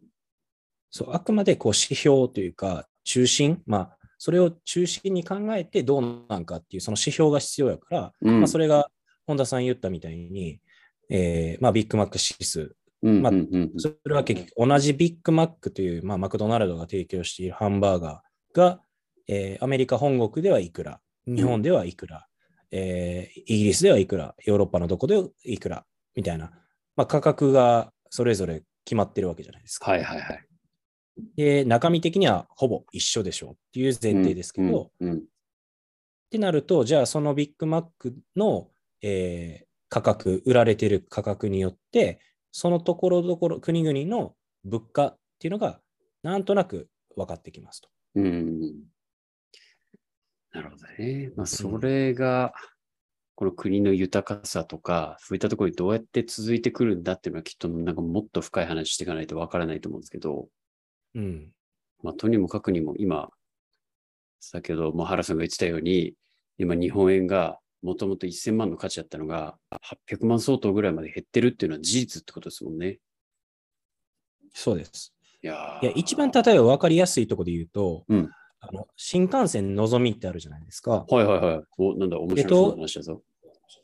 [0.95, 8.87] そうあくまでこう指標というか、中心、まあ、それを中心に考えてどうなんかっていうその指標が必要やから、うんまあ、それが
[9.27, 10.61] 本田さん言ったみたいに、
[11.09, 13.33] えーまあ、ビッグマック指数、うんまあ
[13.75, 18.79] それは結局同じビッグマックという、まあ、マクドナルドが提供しているハンバーガーが、
[19.27, 22.25] えーアメリカ本国ではいくら、日本ではいくら、
[22.71, 25.83] えーイギリスではいくら、ヨーロッパのどこでいくら、
[26.15, 26.51] みたいな、
[26.95, 29.91] まあ、価格がそれぞれ決まってるわけじゃないですか。
[29.91, 30.45] はいはいはい。
[31.35, 35.21] で、中身的にはほぼ一緒でしょうっていう前提ですけど、うんうんっ
[36.31, 38.69] てなると、じゃあそのビッグマックの、
[39.01, 42.19] えー価格、売られている価格によって、
[42.51, 45.79] そのところどころ、国々の物価っていうのが、
[46.23, 47.89] なんとなく分かってきますと。
[48.15, 48.73] うんうん
[50.51, 51.31] なるほどね。
[51.35, 52.53] まあ、それが、
[53.35, 60.47] この国の豊かさとか、そういったところにどうやって続いてくるんだっていうのは、きっとなんかもっと深い話していかないとわからないと思うんですけど、
[61.15, 61.51] うん。
[62.03, 63.29] まあ、とにもかくにも今、
[64.39, 66.13] 先ほども原さんが言ってたように、
[66.57, 69.57] 今日本円がもともと1000万の価値だったのが
[70.09, 72.99] 800万相当ぐらいまで減ってるっていうのは事実ってことですもんね。
[74.53, 75.13] そうです。
[75.41, 78.29] いやいや、一番例えば分かりやすいところで言うと、うん
[78.67, 81.05] あの新幹線のぞみってあるじゃないですか。
[81.07, 81.63] はいはいはい。
[81.77, 83.21] お、なんだ、面白えっとそうな話だぞ。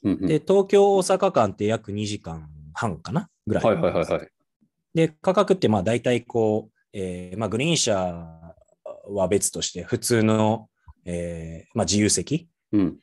[0.03, 3.63] うんうんで、東京、大阪間って約2時間半かなぐらい。
[3.63, 4.29] はいはいはいはい。
[4.95, 8.55] で、価格ってまあ大体こう、えーまあ、グリーン車
[9.09, 10.69] は別として、普通の、
[11.05, 12.97] えーまあ、自由席うん。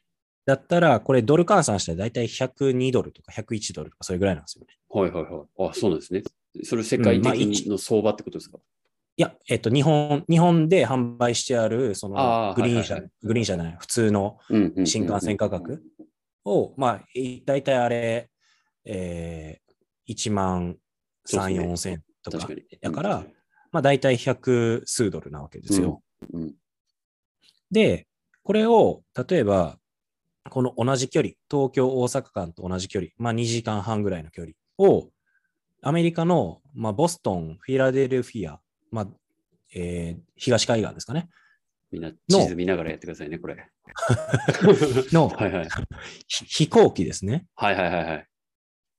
[0.46, 4.74] だったら、これドル換算したら大体102ドルとか101ドルとかそれぐらいなんですよね。
[4.88, 5.70] はいはいはい。
[5.70, 6.22] あ、そうなんですね。
[6.64, 8.58] それ世界的の相場ってことですか、
[9.16, 15.82] いや、えっと、日本、日本で販売してある、そのグリーン車、はいはいグリーン車じゃない、普通のうんうんうん新幹線価格
[16.44, 18.30] を、まあ、い大体あれ、
[18.84, 20.76] えー、1万
[21.26, 22.48] 3、そうですね4千とか。
[22.80, 23.26] だから、
[23.72, 26.02] まあ、大体100数ドルなわけですよ。
[26.32, 26.54] うん。
[27.70, 28.06] で、
[28.42, 29.78] これを、例えば、
[30.50, 35.10] この同じ距離、東京、大阪間と同じ距離、まあ2時間半ぐらいの距離を、
[35.82, 39.08] アメリカの、まあ、ボストン、フィラデルフィア、まあ
[39.74, 41.28] えー東海岸ですかね、
[41.92, 43.56] みんな地図見ながらやってくださいね、これ。
[45.12, 45.68] のはいはい。
[46.26, 47.46] ひ飛行機ですね。
[47.54, 48.26] はいはいはいはい。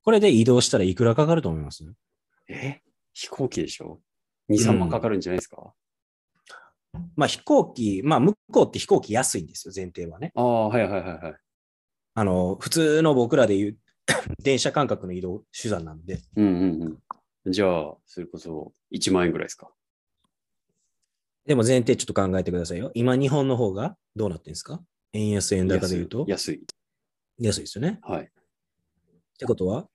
[0.03, 1.83] これで移動したらいくらかかると思います？
[2.47, 2.81] え？
[3.13, 3.99] 飛行機でしょ？
[4.49, 5.73] ?2、3万かかるんじゃないですか、
[7.15, 10.31] まあ飛行機、まあ向こうって飛行機安いんですよ、前提はね。
[10.35, 11.35] ああ、はいはいはいはい。
[12.15, 13.77] あの、普通の僕らで言う
[14.43, 16.49] 電車感覚の移動手段なんで、うんう
[16.87, 16.99] ん
[17.45, 17.51] うん。
[17.51, 19.71] じゃあ、それこそ1万円ぐらいですか？
[21.45, 22.91] でも前提ちょっと考えてくださいよ。
[22.93, 24.83] 今日本の方がどうなってるんですか？
[25.13, 26.63] 円安円高で言うと安い。
[27.39, 27.99] 安いですよね。
[28.03, 28.25] はい。
[28.25, 28.27] っ
[29.39, 29.87] てことは？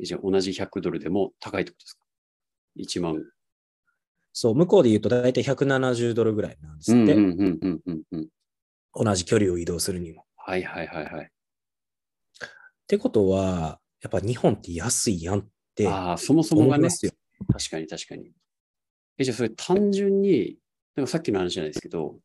[0.00, 2.01] えじゃあ、同じ100ドルでも高いってことですか？
[2.76, 3.22] ?1 万。
[4.32, 7.16] そう、向こうで言うと大体170ドルぐらいなんですって。
[8.94, 10.24] 同じ距離を移動するにも。
[10.36, 11.24] はいはいはいはい。
[11.24, 11.28] っ
[12.86, 16.88] てことは、やっぱ日本って安いやんってああ、そもそもがね。
[16.88, 18.32] 確かに確かに。
[19.18, 20.58] え、じゃあそれ単純に、
[20.94, 22.18] なんかさっきの話じゃないですけど、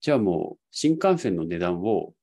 [0.00, 2.14] じゃあもう新幹線の値段を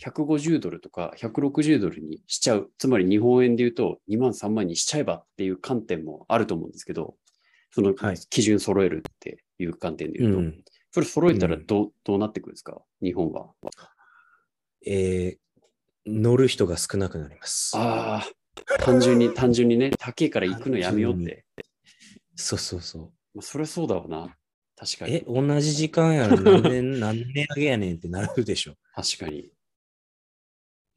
[0.00, 2.70] 150ドルとか160ドルにしちゃう。
[2.78, 7.16] つまり日本円で言うと2万3万にしちゃえばっていう観点もあると思うんですけど、
[7.72, 12.80] そのはい基準揃えるっていう観点で言うと、うんそれ揃えたらどう,、どうなってくるんですか？
[13.02, 13.50] 日本は。
[14.86, 15.38] えー
[16.10, 17.76] 乗る人が少なくなります。
[17.76, 18.26] ああ、
[18.82, 21.44] 単純に、単純にね、高いから行くのやめようって。
[22.34, 24.34] そうそうそまあ、それはそうだわな。
[24.74, 24.98] 確う。
[25.00, 25.14] かに。
[25.16, 28.76] え、同じ時間やのになんで、なんで値上げやねんってなるでしょ。
[28.94, 29.52] 確かに。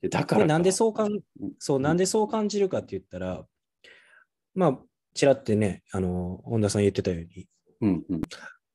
[0.02, 1.22] でだからなんでそうかん、うん。
[1.60, 3.46] そう、なんでそう感じるかって言ったら、
[4.56, 4.80] まあ、
[5.14, 7.48] ちらってね、あの、本田さん言ってたように、
[7.82, 8.22] うんうん。
[8.22, 8.28] ま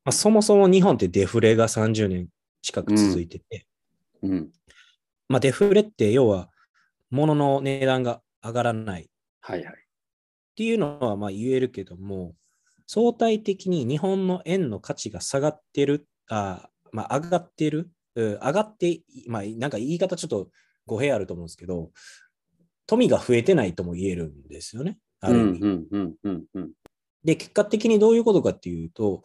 [0.07, 2.29] あ、そもそも日本ってデフレが30年
[2.63, 3.67] 近く続いてて、
[4.23, 4.51] うん。
[5.29, 6.51] まあ、デフレって要は、
[7.11, 9.03] 物の値段が上がらない。
[9.03, 9.07] っ
[9.41, 9.75] はいはい。
[10.57, 12.35] ていうのはまあ言えるけども、
[12.87, 20.49] 相対的に日本の円の価値が下がってる、あまあ、上がってる、うん上がって、まあ、なんか言い方ちょっと
[20.87, 21.91] 語弊あると思うんですけど、
[22.87, 24.99] 富が増えてないとも言えるんですよね。
[25.21, 25.61] ある意味。
[25.61, 26.71] うんうんうんうん
[27.25, 29.23] で、結果的にどういうことかっていうと、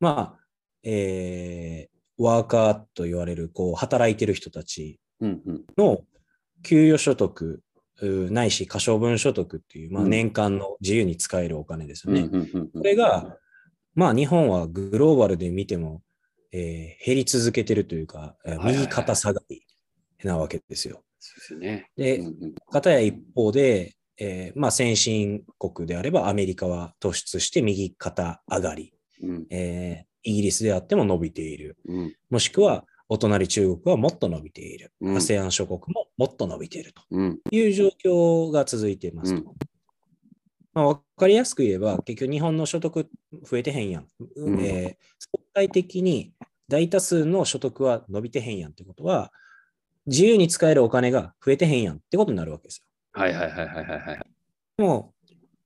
[0.00, 0.44] まあ、
[0.82, 5.00] えーワーカーと言われる、こう、働いてる人たち
[5.76, 6.04] の
[6.62, 7.60] 給与所得、
[8.02, 12.28] うないし可処分所得っていう、まあ、うん年間の自由に使えるお金ですようんね。
[12.30, 13.36] うんうんうんこれが、
[13.94, 16.02] まあ、日本はグローバルで見ても、
[16.52, 19.64] えー減り続けてるというか、右肩下がり
[20.26, 21.02] なわけですよ。
[21.18, 21.90] そうですよね。
[21.96, 28.92] で、うんうん片や一方で、えーまあ、先進国であればアメリカは突出して右肩上がり。
[29.22, 31.76] うんえーイギリスであっても伸びている。
[31.86, 32.16] うん。
[32.30, 34.90] もしくは、お隣中国はもっと伸びている。
[35.02, 37.38] うん ASEAN 諸国ももっと伸びているとうん。
[37.50, 39.42] いう状況が続いていますと。
[39.42, 39.56] うん
[40.72, 43.06] まあ、わかりやすく言えば、結局日本の所得
[43.44, 46.32] 増えてへんやんえー相対的に
[46.68, 49.30] 大多数の所得は伸びてへんやんってことは、
[50.06, 52.86] 自由に使えるお金が増えてへんやんってことになるわけですよ。
[53.12, 54.20] はいはいはいはいはいはい。
[54.78, 55.14] も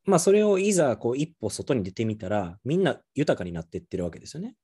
[0.07, 4.55] う、まあ、それをいざこう一歩外に出てみたら、みんな豊かになっていってるわけですよね。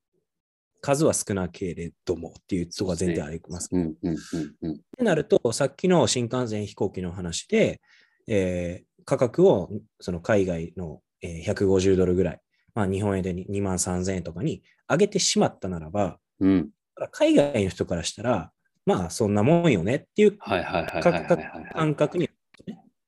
[0.81, 3.71] 数は少なけれどもっていうところが前提あります。
[3.73, 4.17] うんうんうん
[4.63, 4.73] うん。
[4.75, 7.81] ってなると、さっきの新幹線飛行機の話で、
[8.29, 12.41] えー価格をその海外の、えー150ドルぐらい、
[12.75, 16.71] まあ、日本円で2万3000円とかに上げてしまったならば、うん。
[17.11, 18.51] 海外の人からしたら、
[18.87, 20.39] まあそんなもんよねっていう。
[20.39, 22.29] 感覚に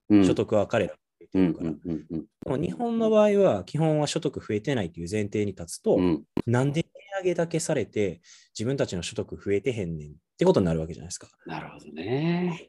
[0.08, 0.94] うん所得は彼ら
[1.34, 1.70] うんるから。
[1.70, 6.22] うんうんうんでも日本の場合は基本は所得増えてないという前提に立つと、うん。
[6.46, 8.20] なんで値上げだけされて
[8.56, 11.28] 自分たちの所得増えてへんねんってことになるわけじゃないですか。
[11.44, 12.68] なるほどね。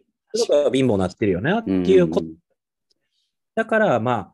[0.74, 2.28] 貧乏になってるよねっていうこと。
[3.56, 4.34] だからまあ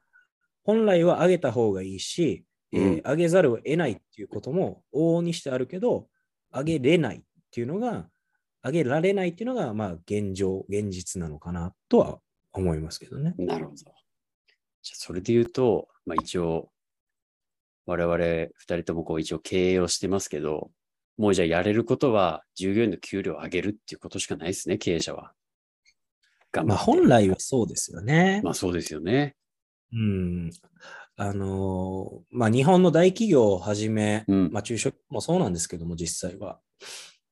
[0.64, 6.08] 本来は上げた方がいいし、えーうん上げざるを得ないっていうことも往々にしてあるけど、
[6.52, 8.08] 上げれないっていうのが、
[8.64, 12.20] 上げられないっていうのがまあ現状、現実なのかなとは
[12.54, 13.34] 思いますけどね。
[13.38, 13.76] なるほど。
[13.78, 13.94] じゃあ
[14.84, 16.70] それで言うと、まあ一応、
[17.86, 20.72] 我々二人ともこう一応経営をしてますけど、
[21.18, 25.34] もうじゃあやれることは従業員の給料を上げるっていうことしかないですね、経営者は。
[26.66, 28.42] まあ本来はそうですよね。
[28.44, 29.36] まあそうですよね。
[29.92, 30.52] うん。
[31.16, 36.60] あのーまあ日本の大企業をはじめ、うんまあ中小もそうなんですけども、実際は。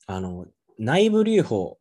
[0.07, 0.45] あの、
[0.83, 1.77] 内部留保、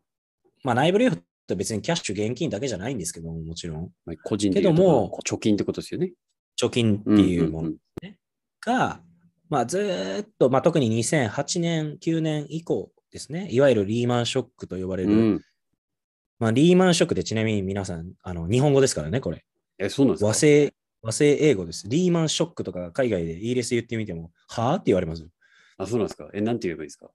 [0.63, 3.91] まあ内部留保って別にキャッシュ現金だけじゃないんですけども、もちろん。
[4.05, 6.13] まあ、個人でけどもまあ貯金ってことですよね。
[6.61, 7.77] 貯金っていうものんん
[8.61, 9.01] が、
[9.49, 15.45] まあ、ずーっと、まあ、特に2008年、9年以降ですね、いわゆるリーマンショックと呼ばれる、うんうん
[16.39, 19.45] まあ、リーマンショックってちなみに皆さん、あの日本語ですからね、これ。
[19.79, 20.27] え、そうなんですか？
[20.29, 21.89] 和製、和製英語です。
[21.89, 24.75] リーマンショックとか海外でイギリスで言ってみても、はぁ？
[24.75, 25.29] って言われますよ。
[25.79, 26.29] あ、そうなんですか？
[26.35, 27.11] え、なんて言えばいいですか？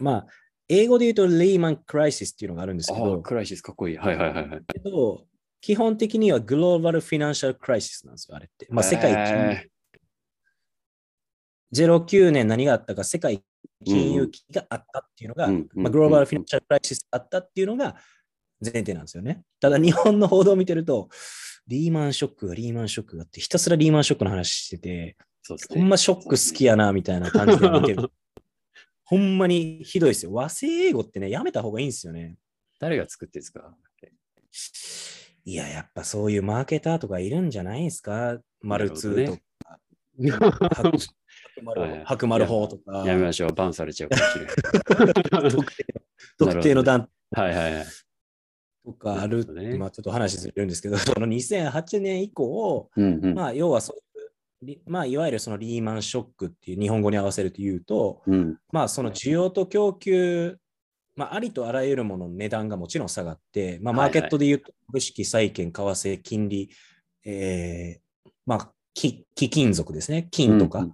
[0.00, 0.26] まあ、
[0.68, 3.96] 英語で言うと Lehman Crisis っていうのがあるんですあけど、 Crisis かっこいい。
[3.96, 4.62] はいはいはいはい。
[4.66, 5.24] けど
[5.60, 8.66] 基本的には Global Financial Crisis なんですよ、あれって。
[8.70, 9.68] まあ、世界金融へ
[11.74, 13.42] 09年何があったか、世界
[13.84, 17.96] 金融危機があったっていうのが、うんうんまあ、 Global Financial Crisis があったっていうのが
[18.60, 19.42] 前提なんですよね。
[19.60, 21.08] ただ日本の報道を見てると、
[21.68, 25.16] リーマンショックがリーマンショックがあって、ひたすらリーマンショックの話してて、ね。
[25.70, 28.10] ほんまショック好きやなみたいな感じで見てる。
[29.12, 30.32] ほんまにひどいですよ。
[30.32, 32.36] 和製英語ってね、やめた方がいいんですよね。
[32.80, 33.76] 誰が作ってるんですか？
[35.44, 38.38] いや、やっぱそういうマーケターとかいるんじゃないですか？
[38.62, 39.78] マルツーとか、
[40.18, 40.38] や
[42.06, 43.52] 白丸法とか、めましょう。
[43.52, 45.50] バンされちゃうかもしれない。
[45.50, 46.00] 特定の
[46.38, 47.84] 特定の団はいはいはい。
[48.82, 49.46] とかある
[49.78, 53.34] まあちょっと話するんですけど、その2008年以降、うんうん。
[53.34, 54.11] まあ要はそういうリ、
[54.86, 58.58] まあいわゆるそのリーマンショックっていう日本語に合わせると言うと、うん。
[58.70, 60.58] まあその需要と供給、
[61.16, 66.70] まあありとあらゆるものの値段がもちろん下がって、まあマーケットで言うと株式、債券、為替、金利、
[67.24, 70.86] えーまあ貴貴金属ですね、金とか。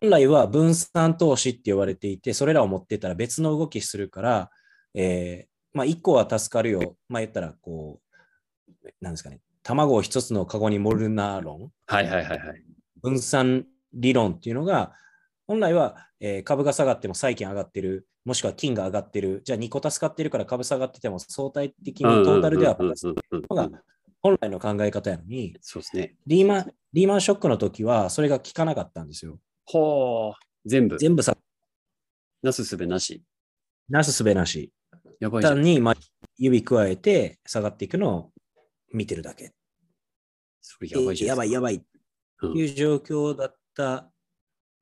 [0.00, 4.50] 本来は分散投資って言われていて、それらを持ってたら別の動きするから、
[4.94, 6.96] えーまあ、1個は助かるよ。
[7.08, 8.00] まあ、言ったら、こ
[8.84, 12.64] う、なんですかね、卵を一つのカゴに盛るな論、はいはいはいはい。
[13.00, 14.92] 分散理論っていうのが、
[15.46, 23.14] 本来は、えー株が下がっても債券上がってる、もしくは金が上がってる、じゃあ2個助かってるから株下がってても相対的にトータルではプラスの
[23.50, 23.70] が
[24.22, 26.14] 本来の考え方やのに、そうですね。
[26.26, 29.38] リーマン、リーマンショックの時はそれが効かなかったんですよ。
[29.64, 30.68] ほう。
[30.68, 30.96] 全部。
[30.98, 31.36] 全部さ、
[32.42, 33.22] なすすべなし。
[33.88, 34.72] なすすべなし。
[35.18, 35.42] やばい。
[35.42, 35.94] 単に、まあ、
[36.38, 38.30] 指加えて下がっていくのを
[38.92, 39.52] 見てるだけ。
[40.60, 41.28] それやばいじゃん。
[41.28, 41.80] やばいやばいっ
[42.54, 44.10] いう状況だった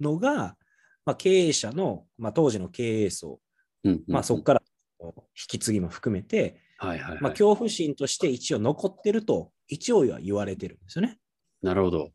[0.00, 0.56] のが、
[1.04, 3.40] まあ、経営者の、まあ、当時の経営層、
[3.84, 4.62] うんうんまあ、そこから
[5.00, 7.22] 引き継ぎも含めて、はいはいはい。
[7.22, 11.18] まあ、恐怖心として一応残ってると、一応は言われてるんですよね。
[11.62, 12.10] なるほど。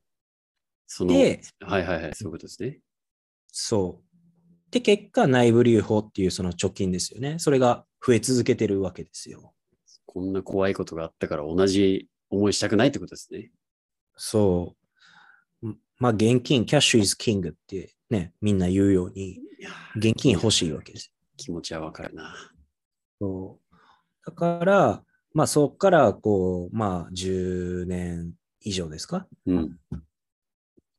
[0.88, 2.16] その、で、はいはいはい。
[2.16, 2.80] そういうことですね。
[3.48, 4.72] そう。
[4.72, 7.39] で、結果、内部留保っていうその貯金ですよね。
[7.39, 9.55] それが増え続けてるわけですよ。
[10.16, 13.51] こんな怖いことがあったから同じ思いしたくないってことですね。
[14.16, 14.74] そ
[15.61, 15.68] う。
[15.99, 19.41] まあ、現金、キャッシュ is king ってね、みんな言うように、
[19.97, 21.11] 現金欲しいわけです。
[21.36, 22.34] 気持ちはわかるな。
[23.20, 23.76] そう
[24.26, 25.03] だから、
[25.34, 29.28] まあ、そこから、こう、まあ、10年以上ですか？
[29.45, 29.78] うん。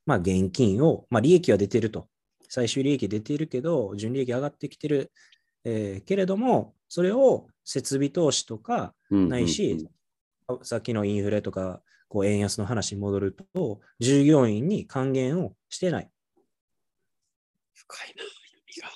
[0.05, 2.07] まあ、現金を、まあ、利益は出てると。
[2.49, 5.11] 最終利益出ているけど、純利益上がってきてる、
[5.63, 9.87] えーけれども、それを設備投資とか、うんないし、
[10.63, 16.09] さっきのインフレとか、こう円安の話に戻ると、従業員に還元をしてない。
[17.73, 18.89] 深いな、読みが。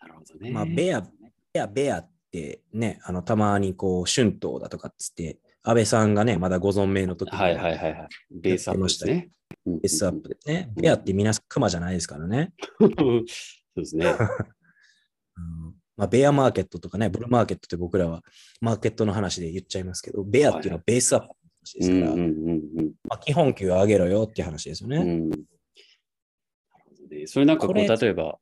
[0.00, 0.50] なるほどね。
[0.50, 1.02] まあ、ベア、
[1.52, 8.08] ベア、ベアってね、あの、たまにこう、春闘だとかっつって、安倍さんがね、まだご存命の時にはいはいはいはい。
[8.30, 9.30] ベースアップですね。
[9.64, 10.72] ベベースアップでね。
[10.74, 12.52] ベアって皆さん、クマじゃないですからね。
[12.80, 13.24] そう
[13.76, 14.06] ですね。
[15.36, 18.22] うんまあ、ベアマーケットとかね、ブルーマーケットって僕らは
[18.60, 24.96] マーケットの話で言っちゃいますけど、ベアっていうのはベースアップの話ですから、うんうんうんまあ、基本給を上げろよっていう話ですよね。
[24.96, 25.30] うん。
[27.26, 28.38] それなんかこう、例えば、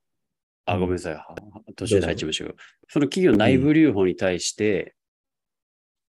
[0.66, 0.80] あ、うん。
[0.80, 1.14] ごめんなさい。
[1.14, 1.34] は
[1.74, 2.56] 途中で入っちゃいましたけど、
[2.88, 4.94] その企業内部留保に対して、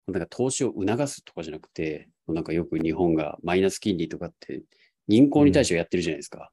[0.08, 4.64] なんか投資を促すとかじゃなくて、なんかよく日本がマイナス金利とかって
[5.08, 6.52] 銀行に対してやってるじゃないですか。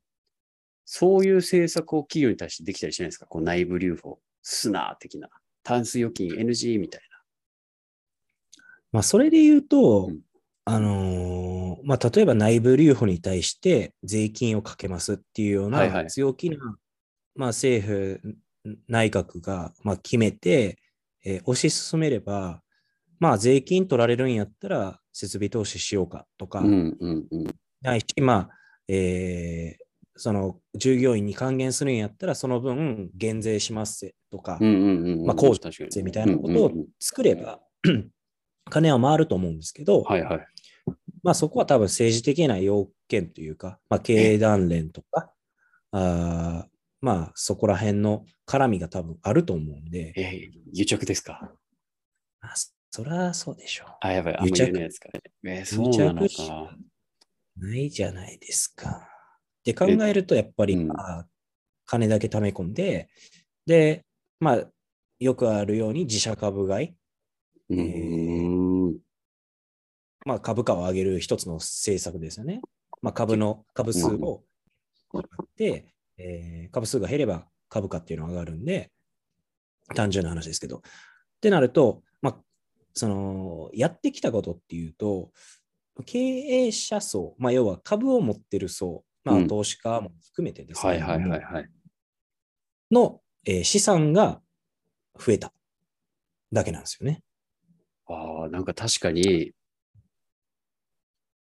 [0.84, 3.26] そういう政策を企業に対してできたりしないですか？
[3.26, 5.28] こう内部留保、スナー的な。
[5.62, 7.02] タンス預金 NG みたい
[8.92, 10.20] まあ、それで言うと、うん
[10.64, 16.56] あのーまあ、例えば内部留保に対して税金をかけますっていうようはいはない強気な、
[17.34, 18.20] まあ、政府、
[18.86, 20.78] 内閣がまあ決めて、
[21.24, 22.62] えー推し進めれば、
[23.18, 26.66] まあ、税金取られるんやったら設備投資しようかとか、な。
[26.66, 27.46] うんうんうん。
[27.80, 28.50] ないし、まあ、
[28.88, 29.88] えー
[30.20, 34.58] その従業員に還元するんやったら、その分減税しますぜとか。
[34.60, 37.60] まあ控除確かに税みたいなことを作れば、
[38.70, 40.46] 金は回ると思うんですけど、はいはい。
[41.22, 45.32] まあそこは多分政治的な要件というか、まあ経営団連とか、
[45.92, 46.68] あー
[47.00, 51.52] まあそこら辺の絡みが多分あると思うんで、えー、癒着ですか？
[52.40, 52.54] まあ
[52.90, 55.20] そりゃそうでしょあ、やばい、あんま癒着ないですかね。
[55.44, 56.76] えー、そう癒なのか。
[57.60, 57.66] う。
[57.68, 59.08] ないじゃないですか。
[59.60, 61.26] って考えると、やっぱり、うんまあ
[61.90, 63.08] 金だけ溜め込んで、
[63.64, 64.04] で、
[64.40, 64.64] まあ
[65.18, 66.94] よくあるように自社株買い、
[67.70, 68.98] うーん。
[70.24, 72.60] まあ、株価を上げる一つの政策ですよね。
[73.02, 74.42] まあ、株の株数を
[75.56, 78.90] で、えー株数が減れば株価っていうのが上がるんで、
[79.94, 80.78] 単純な話ですけど。
[80.78, 80.80] っ
[81.40, 82.36] てなると、まあ、
[82.92, 85.30] その、やってきたことっていうと、
[86.04, 91.70] 経営者層、まあ、要は株を持ってる層、まあ、うん投資家も含めてですね、はいはいはいはい。
[92.90, 93.20] の、
[93.50, 94.42] えー資産が
[95.18, 95.54] 増えた
[96.52, 97.22] だけなんですよね。
[98.06, 99.52] ああ、なんか確かに、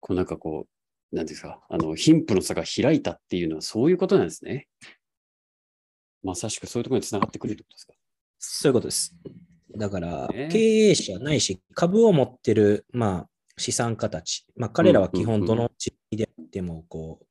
[0.01, 0.67] こうなんかこ
[1.11, 4.67] う、なんていうんですか、あの、貧富の差が開いたっていうのはそういうことなんですね。
[6.21, 7.93] まさしくそういうところにつながってくるってことですか。
[8.39, 9.15] そういうことです。
[9.77, 10.57] だから、ね経
[10.89, 17.25] 営者ないし、株を持ってる、まあ、資産家たち、まあ、彼らは基本どの地域であっても、こう、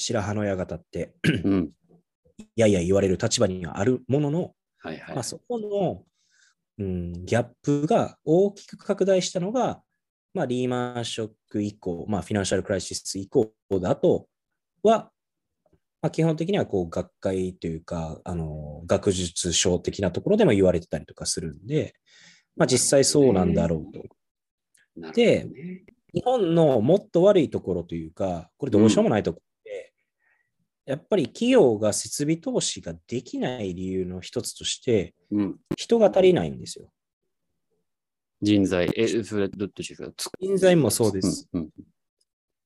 [0.00, 1.70] 白羽の矢が立って、うん。
[2.56, 5.14] やいや言われる立場にはあるものの、はいはい。
[5.14, 6.04] まあ、そこの、
[6.78, 9.82] うん、ギャップが大きく拡大したのが、
[10.32, 14.28] まあ、リーマンショック以降、まあ、フィナンシャルクライシス以降だと
[14.82, 15.10] は、
[16.02, 21.94] まあ、基本的にはこう学会というか、あの学術書的なところでも言われてたりとかするんで、
[22.56, 23.98] まあ、実際そうなんだろうと。
[23.98, 24.08] なる
[25.02, 29.40] ほどでね日本のもっと悪いところというか、これどうしようもないとこ
[30.90, 35.56] やっぱり企業が設備投資ができない理由の一つとして、うん。
[35.76, 36.90] 人が足りないんですよ。
[38.42, 40.10] 人材、え、それどっちですか？
[40.16, 41.48] つ人材もそうです。
[41.52, 41.70] うんうん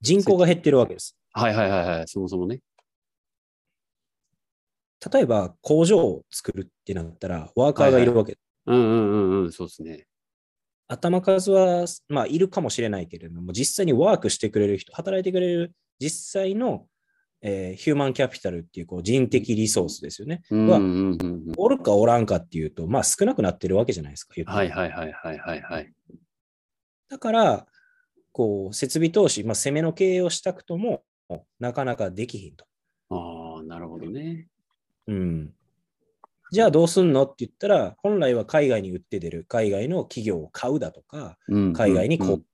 [0.01, 1.17] 人口が減ってるわけです。
[1.33, 2.61] はいはいはいはい、そもそもね。
[5.13, 8.37] 例えば工場を作るってなったら、ワーカーがいるわけ。
[8.67, 10.07] うんうんうんうん、そうですね。
[10.89, 16.87] 頭数は、まあ、いるかもしれないけれども、実際にワークしてくれる人、働いてくれる実際の、
[17.47, 20.43] えーヒューマンキャピタルっていうこう人的リソースですよね。
[20.51, 20.81] は。
[21.59, 24.35] おるかおらんかっていうと、まあ少なくなってるわけじゃないですか。
[24.47, 25.93] はいはいはいはいはいはい。
[27.11, 27.67] だから、
[28.33, 31.05] こう、設備投資、まあ、攻めの経営をしたくとも、
[31.61, 32.65] なかなかできひんと。
[33.11, 34.49] ああ、なるほどね。
[35.07, 35.53] うん。
[36.51, 42.45] じゃあどうすんのって言ったら、本来は海外に売って出る、海外の企業を買うだとか、うん海外にこう、うん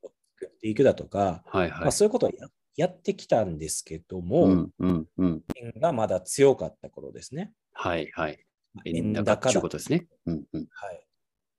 [0.40, 1.92] 作っていくだとか、はいはいまあ、。
[1.92, 2.48] そういうことをや
[2.80, 5.42] やってきたんですけども、うんうんうん。
[5.54, 7.52] 円がまだ強かった頃ですね。
[7.74, 8.38] はいはい。
[8.86, 10.06] 円円高っていうことですね。
[10.24, 10.66] うんうん。
[10.70, 11.06] はい。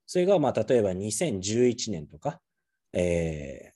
[0.04, 2.40] それが、まあ、例えば2011年とか、
[2.92, 3.72] え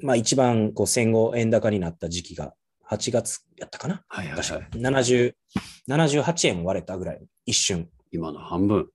[0.00, 2.54] ーまあ、一番こう戦後円高になった時期が
[2.88, 4.02] 8月やったかな？
[4.08, 4.78] はいはいはい確か。
[4.78, 5.34] 70
[5.88, 7.90] 78円割れたぐらい、一瞬。
[8.10, 8.88] 今の半分。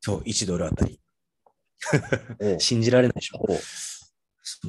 [0.00, 0.98] そう、1ドルあたり。
[2.58, 3.44] 信じられないでしょ。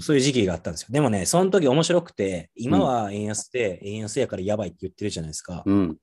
[0.01, 0.87] そういう時期があったんですよ。
[0.91, 5.63] でもね、その時面白くて、今は円安で、円安やからやばいって言ってるじゃないですか。
[5.65, 5.97] うん。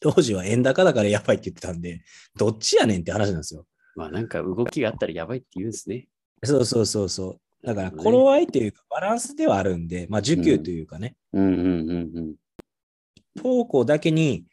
[0.00, 2.02] 当時は円高だからやばいって言ってたんで、
[2.36, 3.66] どっちやねんって話なんですよ。
[3.94, 6.06] まあなんか動きがあったらやばいって言うんですね。
[6.44, 7.66] そうそうそうそう。
[7.66, 12.34] だから、頃合いというか、バランスではあるんで、まあ、需給というかね、うんうんうんうん。
[13.42, 14.44] 方向だけに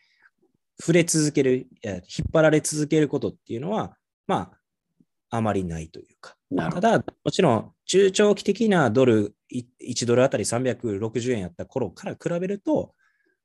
[0.79, 4.59] 触れ続ける、引っ張られ続けることっていうのは、まあ、
[5.35, 6.35] あまりないというか。
[6.55, 12.93] ただ、もちろん、中長期的なドル、い1ドルあたり360円やった頃から比べると、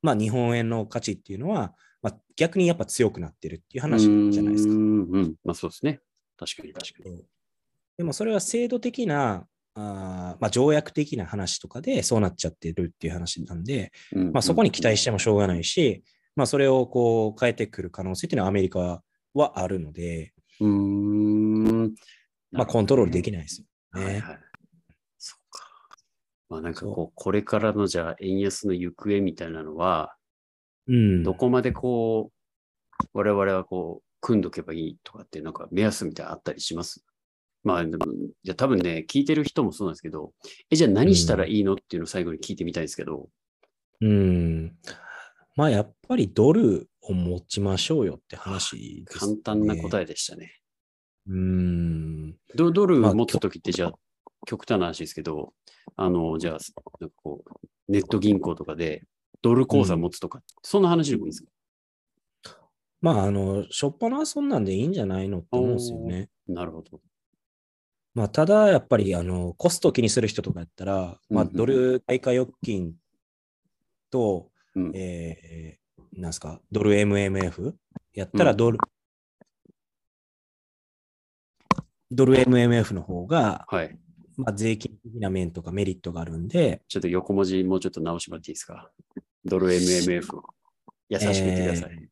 [0.03, 1.73] まあ、日本円の価値っていうのは、
[2.03, 4.75] まあ、逆にやっぱ強くなってるっていう話じゃないですかう。
[4.77, 5.35] んうん。
[5.43, 5.99] まあそうですね。
[6.37, 7.25] 確かに確かに。
[7.97, 16.03] でもそれは制度的な、あーまあ、条約的な話とかでそうなっちゃってるっていう話なんで、うんまあ、そこに期待してもしょうがないし、
[16.35, 19.01] まあ、それをこう変えてくる可能性っていうのはアメリカ
[19.33, 20.67] はあるので、うー
[21.91, 21.95] ん。
[22.51, 24.05] まあ、コントロールできないですよね。
[24.05, 24.39] はいはい。
[25.17, 25.67] そうか。
[26.49, 30.15] まあなんかこう、これからのじゃあ円安の行方みたいなのは、
[30.87, 31.23] うん。
[31.23, 37.05] どこまでこう、我々はこう、組んどけばいいとかって、なんか目安みたいなのあったりします？
[37.63, 38.05] まあ、でも、
[38.43, 40.33] じゃあ多分ね、聞いてる人もそうなんですけど、
[40.69, 43.29] え、じゃあ何したらいいのっていうのを最後に聞いてみたいんですけど、
[44.01, 44.77] うん。
[45.55, 50.03] まあ、やっぱりドルを持ちましょうよって話です、簡単な答え。
[50.03, 50.58] えでしたね。
[51.29, 52.35] うん。
[52.55, 53.93] ドドルまあ持つときって、じゃあ、
[54.45, 55.53] 極端な話ですけど、
[55.95, 56.57] あの、じゃあ、
[56.99, 59.03] なんかこう、ネット銀行とかで、
[59.41, 61.49] ドル口座持つとか、そんな話でもいいですか？
[63.01, 66.29] まあ、あの、しょっぱなはそんなんでいいんじゃないのって思うんですよね。
[66.47, 66.99] なるほど。
[68.15, 72.95] まあ、ただ、やっぱり、あの、コストを気にする人とかやったら、まあ、うんうんドル外貨預金
[74.09, 77.73] と、うんえー、なんすか、ドル MMF
[78.13, 78.57] やったらうん
[82.11, 83.97] ドル、MMF の方が、はい。
[84.37, 88.89] まあ、税金的な面とかメリットがあるんで、ちょっと横文字もうちょっと直してもらっていいですか？
[89.45, 90.41] ドル MMF。
[91.09, 91.89] 優しく言ってください。
[91.93, 92.07] えー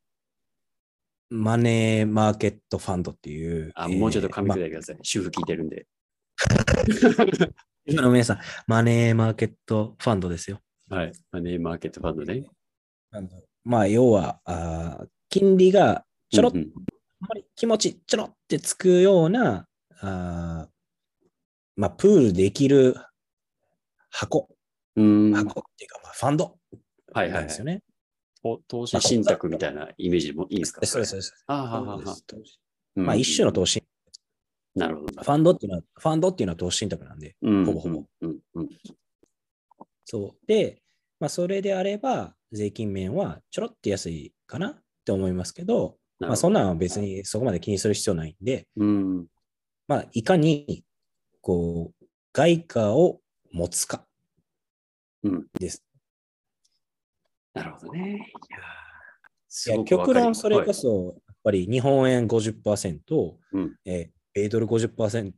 [1.29, 3.71] マネーマーケットファンドっていう。
[3.75, 4.97] あ、えーもうちょっと噛みまあ砕いてください。
[5.01, 5.85] 主婦聞いてるんで。
[7.85, 10.61] 今の皆さん、マネーマーケットファンドですよ。
[10.89, 11.11] はい。
[11.31, 12.49] マネーマーケットファンドね。
[13.65, 19.67] まあ、要は、あー金利がちょろっうんうんあんまり気持ちちょろってつくような、
[20.01, 20.69] あー
[21.75, 22.95] まあ、プールできる
[24.09, 24.49] 箱、
[24.95, 25.33] うーん。
[25.33, 26.57] 箱っていうか、まあ、ファンド
[27.13, 27.83] はいはい、はいなんですよね。
[28.41, 30.85] と投資信託みたいなイメージもいいですか？
[30.85, 31.45] そうです、そうです。
[32.95, 33.83] まあ、一種の投資、
[34.75, 35.21] なるほど。
[35.23, 38.03] ファンドっていうのは、ファンドっていうのは投資信託なんで、うんほぼほぼ。
[38.21, 38.69] うんうん
[40.05, 40.47] そう。
[40.47, 40.81] で、
[41.19, 49.27] まあ、それであれば、税金面はちょろって安いかなって思いますけど、まあ、そんなんは別にそこまで気にする必要ないんで、うん。
[49.87, 50.83] まあ、いかに、
[51.41, 53.21] こう、外貨を
[53.51, 54.05] 持つか
[55.23, 55.47] うん。
[55.59, 55.83] です。
[57.53, 58.31] なるほどね。
[59.67, 65.33] いや極論それこはいそ、やっぱり日本円50%、うんえー米ドル50%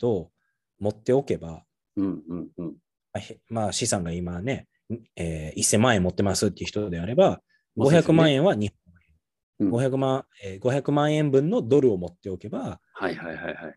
[0.79, 1.63] 持っておけば、
[1.95, 2.75] うんうんうん。
[3.47, 4.67] まあ資産が今ね、
[5.15, 7.39] えー1000万円持ってますっていう人であれば、
[7.77, 8.73] 500万円は日
[9.59, 13.75] うん本円、500万えー500万円分のドルを持っておけば、はいはいはいはい。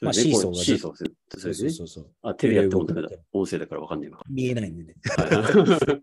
[0.00, 1.14] まあシーソーがシーソーする。
[1.36, 1.70] そうですね。
[1.70, 3.22] そうそうあ、テレビやってもだ動くって。
[3.32, 4.20] 音声だからわかんねえわ。
[4.28, 4.94] 見えないんでね。
[5.16, 6.02] はい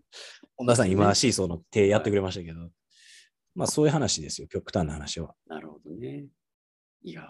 [0.56, 2.70] 本田さん、ね今、シーソーの手やってくれましたけど、
[3.54, 5.34] まあ、そういう話ですよ、極端な話は。
[5.46, 6.26] なるほどね。
[7.02, 7.28] いや、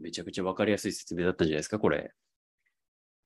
[0.00, 2.12] めちゃくちゃわかりやすい説明だったんじゃないですか、これ。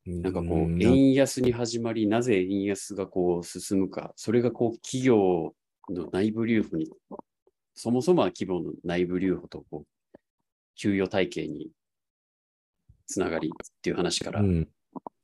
[0.05, 5.55] なんかこう、ん円安に始まり、なぜ円安がこう進むか、それがこう、企業
[5.91, 6.91] の内部留保に、
[7.74, 10.18] そもそもは規模の内部留保とこう、
[10.76, 11.70] 給与体系に
[13.09, 13.50] つながりっ
[13.82, 14.68] ていう話から、うん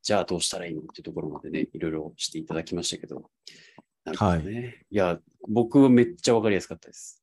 [0.06, 3.30] じゃあどうしたらいいのっていうところまでね、いろいろしていただきましたけど。
[4.04, 4.84] なるほどね。
[4.90, 5.18] い、や、
[5.48, 7.22] 僕はめっちゃわかりやすかったです。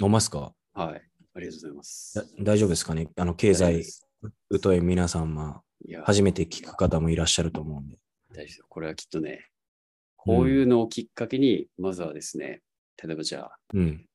[0.00, 0.54] 飲ますか？
[0.72, 1.02] はい。
[1.34, 2.14] ありがとうございます。
[2.14, 3.06] だ大丈夫ですかね？
[3.16, 3.84] あの、経済
[4.62, 7.98] 疎い皆さん、まいやあ、初めて聞く方もいらっしゃると思うんで。
[8.34, 9.44] 大丈夫これはきっとね、
[10.16, 12.62] こういうのをきっかけに、まずはですね、
[13.04, 14.06] 例えばじゃあ、うん。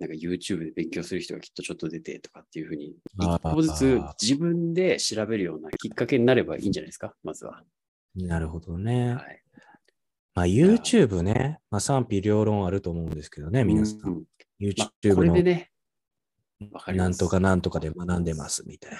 [0.00, 7.62] なんか YouTube で勉強する人がきっとちょっと出てとかっていうふうに、一歩ずつ自分で調べるようなきっかけになればいいんじゃないですか、まずは。
[8.14, 9.14] なるほどね。
[9.14, 9.42] はい。
[10.34, 14.00] まあ、YouTube ね、まあ、賛否両論あると思うんですけどね、皆さん。
[14.08, 15.70] うんまあ、YouTube これのでね、
[16.94, 18.98] なんとかなんとかで学んでますみたいな。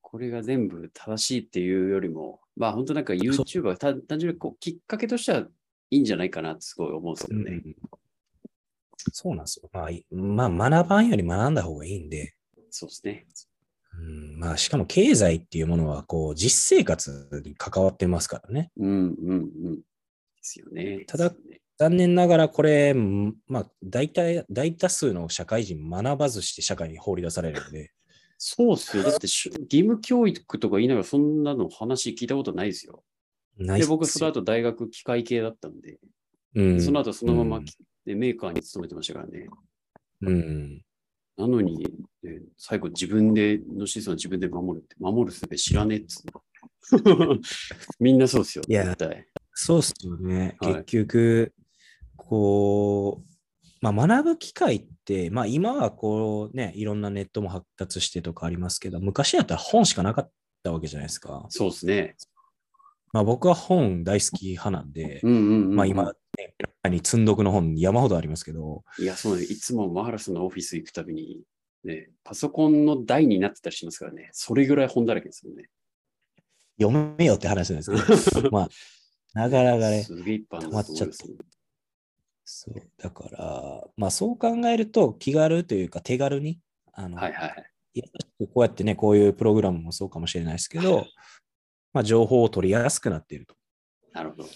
[0.00, 5.40] これが全部正しいっていうよりも、まあ本当なんか YouTube は単単純にこうきっかけとしては
[5.90, 7.62] いいんじゃないかなってすごい思うんですよね。
[7.64, 7.76] うん
[9.12, 9.68] そうなんですよ。
[9.72, 12.34] まあ、いまあ、学ばんより学んだ方がいいんで、
[12.70, 13.26] そうですね。
[13.98, 18.70] うん、まあ、しかも経済っていうものは、こう、実生活に関わってますからね。
[18.76, 19.34] うんうんう
[19.70, 19.76] ん。
[19.76, 19.82] で
[20.42, 21.04] すよね。
[21.06, 21.32] ただ
[21.78, 27.92] 残念ながらこれ、んまあ、大体、大多数の社会人学ばずして社会に放り出されるので、
[28.36, 29.02] そうっすよ。
[29.02, 33.02] だってし義務教育とか言いながらそんなの話聞いたことないですよ。
[33.58, 35.98] で、ないっすよ僕その後大学機械系だったんで、
[36.54, 37.60] うん、その後そのまま、
[38.12, 39.48] うんねメーカーに勤めてましたからね。
[40.22, 40.82] うん。
[41.36, 41.78] なのに、
[42.22, 46.24] ね、最後自分で、のしさん自分で守るって、守るすべ知らねえっつう
[48.00, 48.64] みんなそうっすよ。
[48.66, 48.96] いや。
[49.54, 50.56] そうっすよね。
[50.60, 51.54] はい結局、
[52.16, 53.28] こう、
[53.80, 60.30] まあ、学ぶ機会って、まあ、今はこうね、いろんなネットも発達してとかありますけど、昔だったら本しかなかっ
[60.62, 61.46] たわけじゃないですか。
[61.50, 62.16] そうっすね。
[63.12, 65.76] まあ、僕は本大好き派なんで、うんうん、うん。
[65.76, 66.12] まあ今、
[66.82, 69.44] 前に積んどくの本山ほどありますけど、いや、そうね。
[69.44, 71.42] いつもマハラスのオフィス行くたびに、
[71.84, 74.30] ね、パソコンの台になってたりしますからね。
[74.32, 75.68] それぐらい本だらけですよね。
[76.80, 78.68] 読めよって話なんですけど、 まあ、
[79.34, 81.36] なかなかね、すげえ一般だと思いますね
[82.44, 86.60] そう、だから、まあそう考えると気軽というか手軽に、
[86.92, 87.72] あの、はいはいはい。
[88.38, 91.06] こうやってね、こういうプログラムもそうかもしれないですけど、
[91.92, 93.56] まあ情報を取りやすくなっていると。
[94.12, 94.48] なるほど。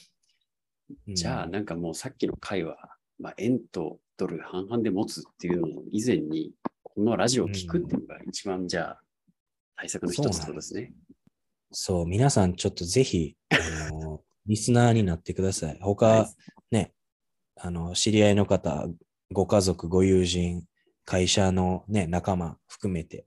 [1.09, 2.77] うんじゃあ、なんかもうさっきの回は、
[3.19, 9.01] まあ、円とドル半々で持つっていうのの以前に、このラジオを聞くっていうのが一番じゃあ、
[9.77, 10.93] 対策の一つってことですね。
[11.71, 15.79] そう、皆さんちょっとぜひ、あの、リスナーになってください。
[15.83, 16.27] 他、は
[16.71, 16.93] いね、
[17.57, 18.89] あの、知り合いの方、
[19.31, 20.65] ご家族、ご友人、
[21.05, 23.27] 会社のね、仲間含めて、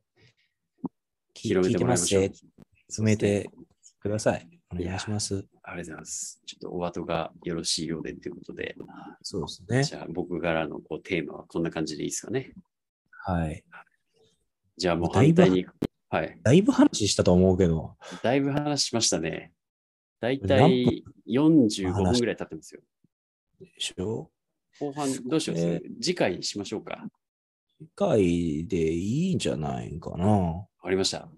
[1.34, 2.55] 聞広めて聞いてますもらいましょうね。。
[2.89, 3.49] 進めて
[3.99, 4.55] ください。
[4.82, 5.36] お願いします。
[5.36, 6.41] ありがとうございます。
[6.45, 8.76] ちょっとお後がよろしいようでということで、
[9.21, 9.84] そうですね。
[9.84, 12.53] じゃあ僕からのこうテーマはこんな感じでいいですかね。
[13.11, 13.63] はい。
[14.78, 15.65] じゃあもうだいぶ反対に、
[16.09, 16.39] はい。
[16.43, 19.53] だいぶ話したと思うけど、だいぶ話しましたね。
[20.19, 22.82] だいた何い45分ぐらい経ってますよ。
[23.59, 24.30] でしょ？
[24.80, 27.07] 後半どうします、え次回しましょうか。
[27.78, 30.28] 次回でいいんじゃないかな。
[30.28, 31.30] わかりました。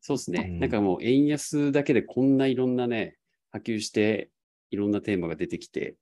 [0.00, 0.46] そうですね。
[0.48, 3.16] うんなんかもう円安だけでこんないろんなね、
[3.50, 4.30] 波及して
[4.70, 5.96] いろんなテーマが出てきて、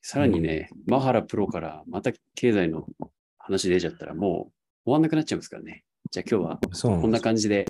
[0.00, 2.86] さらにね、マハラプロからまた経済の
[3.38, 4.52] 話出ちゃったらもう
[4.84, 5.84] 終わんなくなっちゃいますからね。
[6.10, 7.66] じゃあ今日はこんな感じで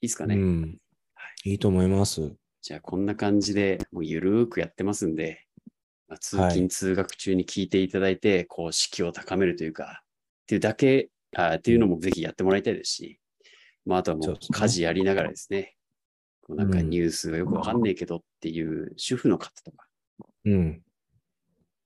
[0.00, 0.34] いいですかね。
[0.34, 0.78] うん。
[1.44, 2.32] いいと思います。
[2.62, 5.46] じゃあこんな感じでもうゆるーくやってますんで、
[6.08, 10.06] まあ、通勤はい通学中に聞いていただいて、こう士気を高めるというか、っ
[10.46, 13.19] ていうだけ、あっていうのもぜひやってもらいたいですし、
[13.90, 15.74] まああとはもう家事やりながらですね、
[16.42, 19.84] こうなんかうんニュースがよくわかんねえけどっていう主婦の方とか、
[20.44, 20.82] うん。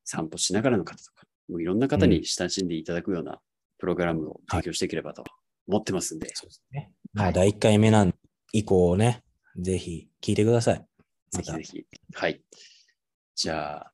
[0.04, 3.40] 散歩しながらの方とか、もういろんな方に親しんでいただくような
[3.78, 5.24] プログラムを提供していければと
[5.66, 6.92] 思ってますんで、そうですね。
[7.14, 8.14] まあ、第1回目なん
[8.52, 9.22] 以降ね、
[9.58, 10.86] ぜひ聞いてください。
[11.32, 12.00] またぜひぜひ。
[12.12, 12.42] はい。
[13.34, 13.92] じゃあ、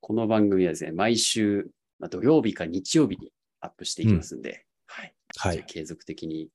[0.00, 5.14] この番組はですね、毎週、まあ、土曜日か日曜日にアップしていきますんで、はい。
[5.36, 5.52] はい。
[5.54, 6.50] じゃあ継続的に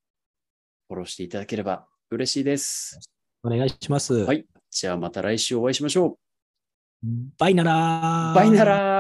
[0.88, 2.99] フォローしていただければ嬉しいです。
[3.43, 4.13] お願いします。
[4.13, 4.45] はい。
[4.69, 6.17] じゃあまた来週お会いしましょ
[7.38, 8.36] バイならう。
[8.36, 8.94] バイならー